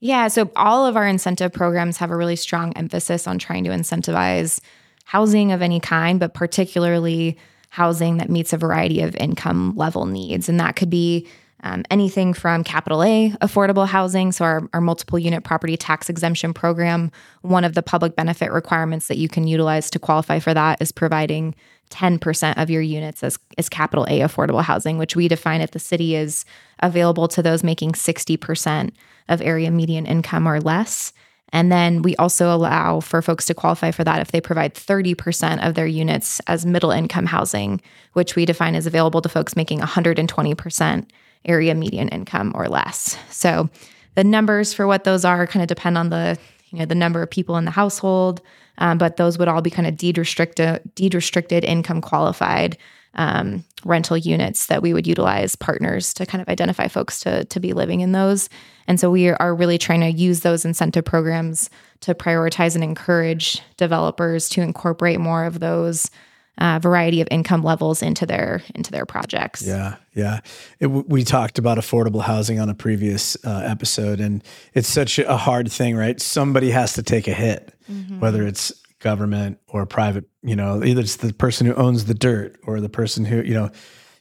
Yeah, 0.00 0.28
so 0.28 0.50
all 0.54 0.86
of 0.86 0.96
our 0.96 1.06
incentive 1.06 1.52
programs 1.52 1.96
have 1.96 2.10
a 2.10 2.16
really 2.16 2.36
strong 2.36 2.72
emphasis 2.74 3.26
on 3.26 3.38
trying 3.38 3.64
to 3.64 3.70
incentivize 3.70 4.60
housing 5.04 5.52
of 5.52 5.62
any 5.62 5.80
kind, 5.80 6.20
but 6.20 6.34
particularly 6.34 7.38
housing 7.74 8.18
that 8.18 8.30
meets 8.30 8.52
a 8.52 8.56
variety 8.56 9.00
of 9.00 9.16
income 9.16 9.72
level 9.74 10.06
needs. 10.06 10.48
And 10.48 10.60
that 10.60 10.76
could 10.76 10.90
be 10.90 11.26
um, 11.64 11.82
anything 11.90 12.32
from 12.32 12.62
capital 12.62 13.02
A, 13.02 13.30
affordable 13.42 13.84
housing, 13.84 14.30
so 14.30 14.44
our, 14.44 14.68
our 14.72 14.80
multiple 14.80 15.18
unit 15.18 15.42
property 15.42 15.76
tax 15.76 16.08
exemption 16.08 16.54
program. 16.54 17.10
One 17.42 17.64
of 17.64 17.74
the 17.74 17.82
public 17.82 18.14
benefit 18.14 18.52
requirements 18.52 19.08
that 19.08 19.18
you 19.18 19.28
can 19.28 19.48
utilize 19.48 19.90
to 19.90 19.98
qualify 19.98 20.38
for 20.38 20.54
that 20.54 20.80
is 20.80 20.92
providing 20.92 21.56
10% 21.90 22.62
of 22.62 22.70
your 22.70 22.82
units 22.82 23.24
as, 23.24 23.40
as 23.58 23.68
capital 23.68 24.04
A 24.08 24.20
affordable 24.20 24.62
housing, 24.62 24.96
which 24.96 25.16
we 25.16 25.26
define 25.26 25.60
at 25.60 25.72
the 25.72 25.80
city 25.80 26.14
as 26.14 26.44
available 26.78 27.26
to 27.26 27.42
those 27.42 27.64
making 27.64 27.92
60% 27.92 28.92
of 29.28 29.42
area 29.42 29.72
median 29.72 30.06
income 30.06 30.46
or 30.46 30.60
less. 30.60 31.12
And 31.54 31.70
then 31.70 32.02
we 32.02 32.16
also 32.16 32.52
allow 32.52 32.98
for 32.98 33.22
folks 33.22 33.46
to 33.46 33.54
qualify 33.54 33.92
for 33.92 34.02
that 34.02 34.20
if 34.20 34.32
they 34.32 34.40
provide 34.40 34.74
30% 34.74 35.64
of 35.64 35.74
their 35.74 35.86
units 35.86 36.40
as 36.48 36.66
middle 36.66 36.90
income 36.90 37.26
housing, 37.26 37.80
which 38.14 38.34
we 38.34 38.44
define 38.44 38.74
as 38.74 38.88
available 38.88 39.22
to 39.22 39.28
folks 39.28 39.54
making 39.54 39.78
120% 39.78 41.06
area 41.44 41.74
median 41.76 42.08
income 42.08 42.50
or 42.56 42.68
less. 42.68 43.16
So 43.30 43.70
the 44.16 44.24
numbers 44.24 44.74
for 44.74 44.88
what 44.88 45.04
those 45.04 45.24
are 45.24 45.46
kind 45.46 45.62
of 45.62 45.68
depend 45.68 45.96
on 45.96 46.10
the 46.10 46.36
you 46.70 46.80
know 46.80 46.86
the 46.86 46.96
number 46.96 47.22
of 47.22 47.30
people 47.30 47.56
in 47.56 47.66
the 47.66 47.70
household, 47.70 48.42
um, 48.78 48.98
but 48.98 49.16
those 49.16 49.38
would 49.38 49.48
all 49.48 49.62
be 49.62 49.70
kind 49.70 49.87
of 49.87 49.96
deed 49.96 50.18
restricted 50.18 50.80
deed 50.94 51.14
restricted 51.14 51.64
income 51.64 52.00
qualified 52.00 52.76
um, 53.14 53.64
rental 53.84 54.16
units 54.16 54.66
that 54.66 54.82
we 54.82 54.92
would 54.92 55.06
utilize 55.06 55.54
partners 55.56 56.12
to 56.14 56.26
kind 56.26 56.42
of 56.42 56.48
identify 56.48 56.88
folks 56.88 57.20
to 57.20 57.44
to 57.44 57.60
be 57.60 57.72
living 57.72 58.00
in 58.00 58.12
those. 58.12 58.48
And 58.87 59.00
so 59.00 59.10
we 59.10 59.28
are 59.30 59.54
really 59.54 59.78
trying 59.78 60.00
to 60.00 60.10
use 60.10 60.40
those 60.40 60.64
incentive 60.64 61.04
programs 61.04 61.70
to 62.00 62.14
prioritize 62.14 62.74
and 62.74 62.84
encourage 62.84 63.62
developers 63.76 64.48
to 64.50 64.60
incorporate 64.60 65.20
more 65.20 65.44
of 65.44 65.60
those 65.60 66.10
uh, 66.58 66.78
variety 66.78 67.20
of 67.20 67.28
income 67.30 67.62
levels 67.62 68.02
into 68.02 68.26
their 68.26 68.62
into 68.74 68.92
their 68.92 69.06
projects. 69.06 69.66
Yeah, 69.66 69.96
yeah. 70.14 70.40
It, 70.78 70.87
we 70.87 71.24
talked 71.24 71.58
about 71.58 71.78
affordable 71.78 72.22
housing 72.22 72.60
on 72.60 72.68
a 72.68 72.74
previous 72.74 73.37
uh, 73.44 73.62
episode, 73.64 74.20
and 74.20 74.42
it's 74.72 74.88
such 74.88 75.18
a 75.18 75.37
hard 75.37 75.70
thing, 75.70 75.96
right? 75.96 76.20
Somebody 76.20 76.70
has 76.70 76.92
to 76.94 77.02
take 77.02 77.26
a 77.26 77.34
hit, 77.34 77.73
Mm-hmm. 77.90 78.20
whether 78.20 78.47
it's 78.47 78.73
government 79.01 79.59
or 79.68 79.85
private. 79.87 80.25
You 80.42 80.57
know, 80.57 80.83
either 80.83 81.01
it's 81.03 81.16
the 81.16 81.33
person 81.35 81.66
who 81.66 81.75
owns 81.75 82.07
the 82.07 82.14
dirt 82.14 82.57
or 82.66 82.81
the 82.81 82.88
person 82.88 83.25
who, 83.25 83.42
you 83.42 83.55
know, 83.55 83.70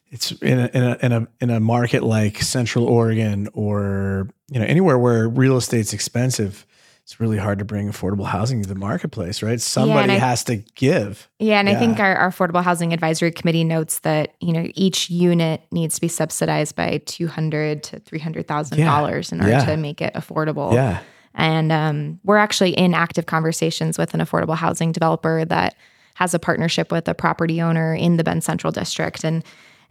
it's 0.07 0.31
in 0.33 0.59
a 0.59 0.69
in 0.73 0.83
a 0.83 0.97
in 1.01 1.11
a 1.11 1.27
in 1.41 1.49
a 1.49 1.59
market 1.59 2.03
like 2.03 2.37
Central 2.41 2.85
Oregon 2.85 3.47
or 3.53 4.29
you 4.49 4.59
know 4.59 4.65
anywhere 4.65 4.97
where 4.99 5.27
real 5.29 5.57
estate's 5.57 5.93
expensive. 5.93 6.65
It's 7.05 7.19
really 7.19 7.37
hard 7.37 7.59
to 7.59 7.65
bring 7.65 7.89
affordable 7.89 8.25
housing 8.25 8.61
to 8.61 8.69
the 8.69 8.75
marketplace, 8.75 9.43
right? 9.43 9.59
Somebody 9.59 10.13
I- 10.13 10.19
has 10.19 10.45
to 10.45 10.57
give. 10.75 11.27
Yeah, 11.37 11.59
and 11.59 11.67
I 11.67 11.75
think 11.75 11.99
our, 11.99 12.15
our 12.15 12.29
affordable 12.31 12.63
housing 12.63 12.93
advisory 12.93 13.29
committee 13.31 13.65
notes 13.65 13.99
that 13.99 14.35
you 14.39 14.53
know 14.53 14.67
each 14.75 15.09
unit 15.09 15.63
needs 15.71 15.95
to 15.95 16.01
be 16.01 16.07
subsidized 16.07 16.75
by 16.77 17.01
two 17.05 17.27
hundred 17.27 17.83
to 17.83 17.99
three 17.99 18.19
hundred 18.19 18.47
thousand 18.47 18.77
dollars 18.79 19.31
in 19.33 19.39
order 19.41 19.51
Yeah. 19.51 19.65
to 19.65 19.75
make 19.77 19.99
it 20.01 20.13
affordable. 20.13 20.73
Yeah. 20.73 20.99
And 21.35 21.71
um, 21.71 22.19
we're 22.23 22.37
actually 22.37 22.71
in 22.71 22.93
active 22.93 23.25
conversations 23.25 23.97
with 23.97 24.13
an 24.13 24.19
affordable 24.19 24.55
housing 24.55 24.91
developer 24.91 25.45
that 25.45 25.75
has 26.15 26.33
a 26.33 26.39
partnership 26.39 26.91
with 26.91 27.07
a 27.07 27.15
property 27.15 27.61
owner 27.61 27.95
in 27.95 28.17
the 28.17 28.23
Bend 28.23 28.43
Central 28.43 28.71
District, 28.71 29.23
and 29.23 29.43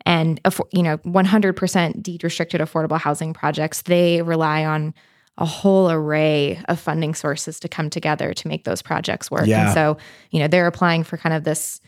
and 0.04 0.40
you 0.72 0.82
know, 0.82 0.98
100% 0.98 2.02
deed 2.02 2.24
restricted 2.24 2.60
affordable 2.60 2.98
housing 2.98 3.32
projects. 3.32 3.82
They 3.82 4.22
rely 4.22 4.64
on 4.64 4.94
a 5.38 5.46
whole 5.46 5.90
array 5.90 6.60
of 6.68 6.78
funding 6.78 7.14
sources 7.14 7.58
to 7.60 7.68
come 7.68 7.88
together 7.88 8.34
to 8.34 8.48
make 8.48 8.64
those 8.64 8.82
projects 8.82 9.30
work. 9.30 9.46
Yeah. 9.46 9.66
And 9.66 9.74
so, 9.74 9.96
you 10.30 10.40
know, 10.40 10.48
they're 10.48 10.66
applying 10.66 11.04
for 11.04 11.16
kind 11.16 11.34
of 11.34 11.44
this. 11.44 11.80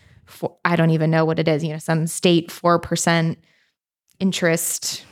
I 0.64 0.76
don't 0.76 0.90
even 0.90 1.10
know 1.10 1.24
what 1.24 1.38
it 1.38 1.48
is. 1.48 1.62
You 1.62 1.72
know, 1.72 1.78
some 1.78 2.06
state 2.06 2.50
four 2.50 2.78
percent 2.78 3.38
interest, 4.18 5.04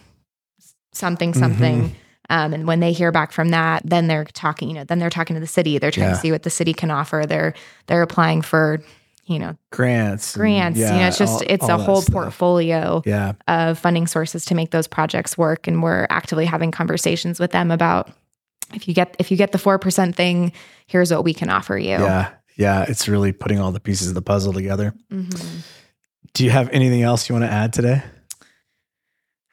something 0.92 1.35
something. 1.35 1.94
Um, 2.31 2.55
and 2.55 2.67
when 2.67 2.81
they 2.81 2.93
hear 2.93 3.11
back 3.13 3.33
from 3.33 3.49
that, 3.51 3.83
then 3.85 4.07
they're 4.07 4.25
talking, 4.25 4.69
you 4.69 4.75
know, 4.75 4.85
then 4.85 4.99
they're 4.99 5.11
talking 5.11 5.35
to 5.35 5.41
the 5.41 5.47
city. 5.47 5.79
They're 5.79 5.91
trying 5.91 6.09
Yeah. 6.11 6.15
to 6.15 6.21
see 6.21 6.33
what 6.33 6.45
the 6.45 6.51
city 6.51 6.73
can 6.73 6.91
offer. 6.91 7.25
They're 7.27 7.53
they're 7.89 8.03
applying 8.03 8.43
for, 8.43 8.81
you 9.27 9.39
know, 9.39 9.57
grants, 9.71 10.35
and- 10.35 10.41
grants. 10.41 10.79
you 10.79 10.87
know, 10.87 11.09
it's 11.09 11.19
just 11.19 11.33
all- 11.35 11.43
it's 11.47 11.65
all 11.69 11.81
a 11.81 11.83
whole 11.83 12.01
stuff. 12.03 12.13
portfolio 12.13 13.03
Yeah, 13.05 13.33
of 13.49 13.79
funding 13.79 14.07
sources 14.07 14.45
to 14.47 14.55
make 14.55 14.71
those 14.71 14.87
projects 14.87 15.37
work. 15.37 15.67
And 15.67 15.83
we're 15.83 16.07
actively 16.11 16.47
having 16.47 16.71
conversations 16.71 17.39
with 17.41 17.51
them 17.51 17.71
about 17.71 18.11
if 18.73 18.87
you 18.89 18.95
get 18.95 19.15
if 19.19 19.31
you 19.31 19.37
get 19.37 19.53
the 19.53 19.59
four 19.59 19.79
percent 19.79 20.15
thing, 20.17 20.53
here's 20.87 21.11
what 21.13 21.25
we 21.25 21.35
can 21.35 21.51
offer 21.51 21.77
you. 21.77 21.91
yeah, 21.91 22.29
yeah. 22.57 22.85
It's 22.89 23.09
really 23.09 23.33
putting 23.33 23.59
all 23.59 23.73
the 23.73 23.81
pieces 23.81 24.09
of 24.09 24.15
the 24.15 24.23
puzzle 24.23 24.53
together. 24.53 24.95
Mhm. 25.13 25.63
Do 26.35 26.45
you 26.45 26.51
have 26.51 26.71
anything 26.71 27.03
else 27.03 27.29
you 27.29 27.35
want 27.35 27.45
to 27.45 27.53
add 27.53 27.73
today? 27.75 28.03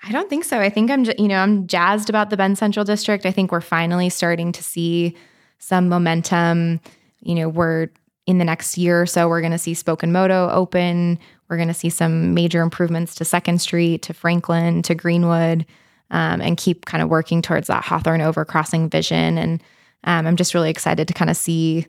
I 0.03 0.11
don't 0.11 0.29
think 0.29 0.45
so. 0.45 0.59
I 0.59 0.69
think 0.69 0.89
I'm, 0.89 1.03
you 1.17 1.27
know, 1.27 1.39
I'm 1.39 1.67
jazzed 1.67 2.09
about 2.09 2.29
the 2.29 2.37
Bend 2.37 2.57
Central 2.57 2.85
District. 2.85 3.25
I 3.25 3.31
think 3.31 3.51
we're 3.51 3.61
finally 3.61 4.09
starting 4.09 4.51
to 4.53 4.63
see 4.63 5.15
some 5.57 5.89
momentum. 5.89 6.79
You 7.19 7.35
know, 7.35 7.49
we're 7.49 7.89
in 8.25 8.37
the 8.37 8.45
next 8.45 8.77
year 8.77 9.01
or 9.01 9.05
so, 9.05 9.27
we're 9.27 9.41
going 9.41 9.51
to 9.51 9.57
see 9.57 9.73
Spoken 9.73 10.11
Moto 10.11 10.49
open. 10.51 11.17
We're 11.49 11.57
going 11.57 11.67
to 11.67 11.73
see 11.73 11.89
some 11.89 12.35
major 12.35 12.61
improvements 12.61 13.15
to 13.15 13.25
Second 13.25 13.59
Street, 13.59 14.03
to 14.03 14.13
Franklin, 14.13 14.83
to 14.83 14.93
Greenwood, 14.93 15.65
um, 16.11 16.39
and 16.39 16.55
keep 16.55 16.85
kind 16.85 17.01
of 17.01 17.09
working 17.09 17.41
towards 17.41 17.67
that 17.67 17.83
Hawthorne 17.83 18.21
overcrossing 18.21 18.91
vision. 18.91 19.39
And 19.39 19.63
um, 20.03 20.27
I'm 20.27 20.35
just 20.35 20.53
really 20.53 20.69
excited 20.69 21.07
to 21.07 21.13
kind 21.13 21.31
of 21.31 21.37
see 21.37 21.87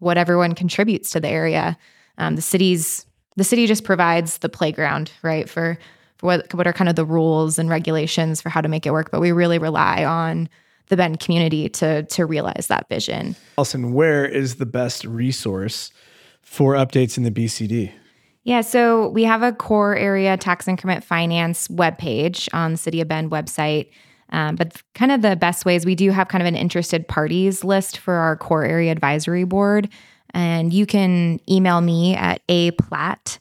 what 0.00 0.18
everyone 0.18 0.56
contributes 0.56 1.10
to 1.10 1.20
the 1.20 1.28
area. 1.28 1.78
Um, 2.18 2.34
the 2.34 2.42
city's 2.42 3.06
the 3.36 3.44
city 3.44 3.68
just 3.68 3.84
provides 3.84 4.38
the 4.38 4.48
playground, 4.48 5.12
right, 5.22 5.48
for 5.48 5.78
what 6.22 6.52
what 6.54 6.66
are 6.66 6.72
kind 6.72 6.88
of 6.88 6.96
the 6.96 7.04
rules 7.04 7.58
and 7.58 7.68
regulations 7.68 8.40
for 8.40 8.48
how 8.48 8.60
to 8.60 8.68
make 8.68 8.86
it 8.86 8.92
work. 8.92 9.10
But 9.10 9.20
we 9.20 9.32
really 9.32 9.58
rely 9.58 10.04
on 10.04 10.48
the 10.88 10.96
Bend 10.96 11.20
community 11.20 11.68
to 11.70 12.02
to 12.04 12.26
realize 12.26 12.66
that 12.68 12.88
vision. 12.88 13.36
Allison, 13.56 13.92
where 13.92 14.24
is 14.24 14.56
the 14.56 14.66
best 14.66 15.04
resource 15.04 15.92
for 16.42 16.74
updates 16.74 17.16
in 17.16 17.22
the 17.24 17.30
BCD? 17.30 17.92
Yeah, 18.42 18.62
so 18.62 19.08
we 19.08 19.24
have 19.24 19.42
a 19.42 19.52
core 19.52 19.96
area 19.96 20.36
tax 20.36 20.66
increment 20.66 21.04
finance 21.04 21.68
webpage 21.68 22.48
on 22.54 22.72
the 22.72 22.78
City 22.78 23.00
of 23.00 23.08
Bend 23.08 23.30
website. 23.30 23.90
Um, 24.32 24.56
but 24.56 24.80
kind 24.94 25.12
of 25.12 25.22
the 25.22 25.36
best 25.36 25.64
ways 25.64 25.84
we 25.84 25.94
do 25.94 26.10
have 26.10 26.28
kind 26.28 26.40
of 26.40 26.46
an 26.46 26.56
interested 26.56 27.06
parties 27.06 27.64
list 27.64 27.98
for 27.98 28.14
our 28.14 28.36
core 28.36 28.64
area 28.64 28.92
advisory 28.92 29.44
board. 29.44 29.88
And 30.32 30.72
you 30.72 30.86
can 30.86 31.40
email 31.48 31.80
me 31.80 32.14
at 32.14 32.40
a 32.48 32.70
platt, 32.72 33.38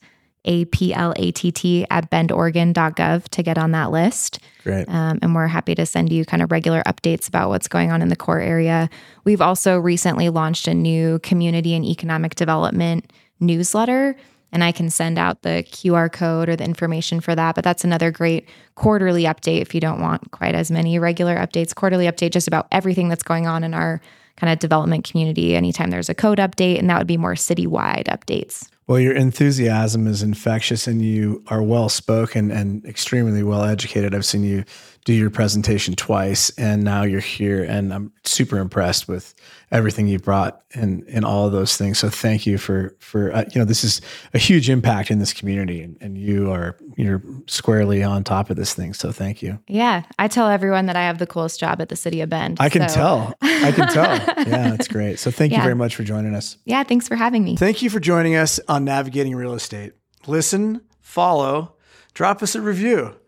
A 0.49 0.65
P 0.65 0.93
L 0.93 1.13
A 1.15 1.31
T 1.31 1.51
T, 1.51 1.85
at 1.91 2.09
bendoregon.gov 2.09 3.29
to 3.29 3.43
get 3.43 3.57
on 3.57 3.71
that 3.71 3.91
list. 3.91 4.39
Great. 4.63 4.89
Um, 4.89 5.19
and 5.21 5.35
we're 5.35 5.47
happy 5.47 5.75
to 5.75 5.85
send 5.85 6.11
you 6.11 6.25
kind 6.25 6.41
of 6.41 6.51
regular 6.51 6.81
updates 6.87 7.27
about 7.27 7.49
what's 7.49 7.67
going 7.67 7.91
on 7.91 8.01
in 8.01 8.09
the 8.09 8.15
core 8.15 8.41
area. 8.41 8.89
We've 9.23 9.41
also 9.41 9.77
recently 9.77 10.29
launched 10.29 10.67
a 10.67 10.73
new 10.73 11.19
community 11.19 11.75
and 11.75 11.85
economic 11.85 12.33
development 12.33 13.13
newsletter, 13.39 14.15
and 14.51 14.63
I 14.63 14.71
can 14.71 14.89
send 14.89 15.19
out 15.19 15.43
the 15.43 15.63
QR 15.69 16.11
code 16.11 16.49
or 16.49 16.55
the 16.55 16.65
information 16.65 17.19
for 17.19 17.35
that. 17.35 17.53
But 17.53 17.63
that's 17.63 17.83
another 17.83 18.09
great 18.09 18.49
quarterly 18.73 19.23
update 19.23 19.61
if 19.61 19.75
you 19.75 19.79
don't 19.79 20.01
want 20.01 20.31
quite 20.31 20.55
as 20.55 20.71
many 20.71 20.97
regular 20.97 21.35
updates. 21.35 21.75
Quarterly 21.75 22.07
update 22.07 22.31
just 22.31 22.47
about 22.47 22.67
everything 22.71 23.07
that's 23.07 23.23
going 23.23 23.45
on 23.45 23.63
in 23.63 23.75
our 23.75 24.01
kind 24.35 24.51
of 24.51 24.57
development 24.57 25.03
community 25.07 25.55
anytime 25.55 25.91
there's 25.91 26.09
a 26.09 26.15
code 26.15 26.39
update, 26.39 26.79
and 26.79 26.89
that 26.89 26.97
would 26.97 27.07
be 27.07 27.17
more 27.17 27.35
citywide 27.35 28.05
updates. 28.05 28.67
Well, 28.89 28.99
your 28.99 29.13
enthusiasm 29.13 30.07
is 30.07 30.23
infectious 30.23 30.87
and 30.87 30.99
you 30.99 31.43
are 31.45 31.61
well 31.61 31.89
spoken 31.89 32.49
and 32.49 32.83
extremely 32.85 33.43
well 33.43 33.63
educated. 33.63 34.15
I've 34.15 34.25
seen 34.25 34.43
you 34.43 34.63
do 35.05 35.13
your 35.13 35.29
presentation 35.29 35.95
twice 35.95 36.49
and 36.51 36.83
now 36.83 37.03
you're 37.03 37.19
here 37.19 37.63
and 37.63 37.93
I'm 37.93 38.11
super 38.23 38.57
impressed 38.57 39.07
with 39.07 39.33
everything 39.71 40.07
you 40.07 40.19
brought 40.19 40.61
and 40.73 41.03
in 41.07 41.23
all 41.23 41.45
of 41.45 41.51
those 41.51 41.77
things. 41.77 41.97
So 41.97 42.09
thank 42.09 42.45
you 42.45 42.57
for 42.57 42.95
for 42.99 43.33
uh, 43.33 43.45
you 43.53 43.59
know 43.59 43.65
this 43.65 43.83
is 43.83 44.01
a 44.33 44.37
huge 44.37 44.69
impact 44.69 45.09
in 45.09 45.19
this 45.19 45.33
community 45.33 45.81
and, 45.81 45.97
and 46.01 46.17
you 46.17 46.51
are 46.51 46.77
you're 46.95 47.23
squarely 47.47 48.03
on 48.03 48.23
top 48.23 48.49
of 48.49 48.55
this 48.55 48.73
thing. 48.73 48.93
So 48.93 49.11
thank 49.11 49.41
you. 49.41 49.59
Yeah, 49.67 50.03
I 50.17 50.27
tell 50.27 50.47
everyone 50.47 50.85
that 50.87 50.95
I 50.95 51.03
have 51.03 51.17
the 51.17 51.27
coolest 51.27 51.59
job 51.59 51.81
at 51.81 51.89
the 51.89 51.95
City 51.95 52.21
of 52.21 52.29
Bend. 52.29 52.57
I 52.59 52.69
can 52.69 52.87
so- 52.89 52.95
tell. 52.95 53.33
I 53.41 53.71
can 53.71 53.87
tell. 53.89 54.09
Yeah, 54.49 54.71
that's 54.71 54.87
great. 54.87 55.19
So 55.19 55.31
thank 55.31 55.51
you 55.51 55.61
very 55.61 55.75
much 55.75 55.95
for 55.95 56.03
joining 56.03 56.33
us. 56.33 56.57
Yeah, 56.65 56.83
thanks 56.83 57.07
for 57.07 57.15
having 57.15 57.43
me. 57.43 57.55
Thank 57.55 57.81
you 57.81 57.89
for 57.89 57.99
joining 57.99 58.35
us 58.35 58.59
on 58.67 58.83
Navigating 58.85 59.35
Real 59.35 59.53
Estate. 59.53 59.93
Listen, 60.27 60.81
follow, 61.01 61.75
drop 62.13 62.41
us 62.41 62.55
a 62.55 62.61
review. 62.61 63.18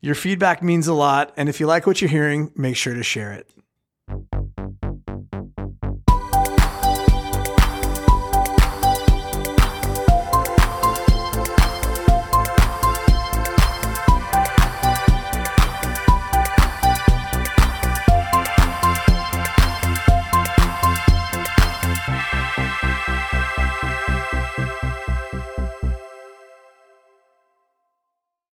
Your 0.00 0.14
feedback 0.14 0.62
means 0.62 0.86
a 0.86 0.94
lot. 0.94 1.32
And 1.36 1.48
if 1.48 1.60
you 1.60 1.66
like 1.66 1.86
what 1.86 2.00
you're 2.00 2.10
hearing, 2.10 2.52
make 2.54 2.76
sure 2.76 2.94
to 2.94 3.02
share 3.02 3.32
it. 3.32 3.48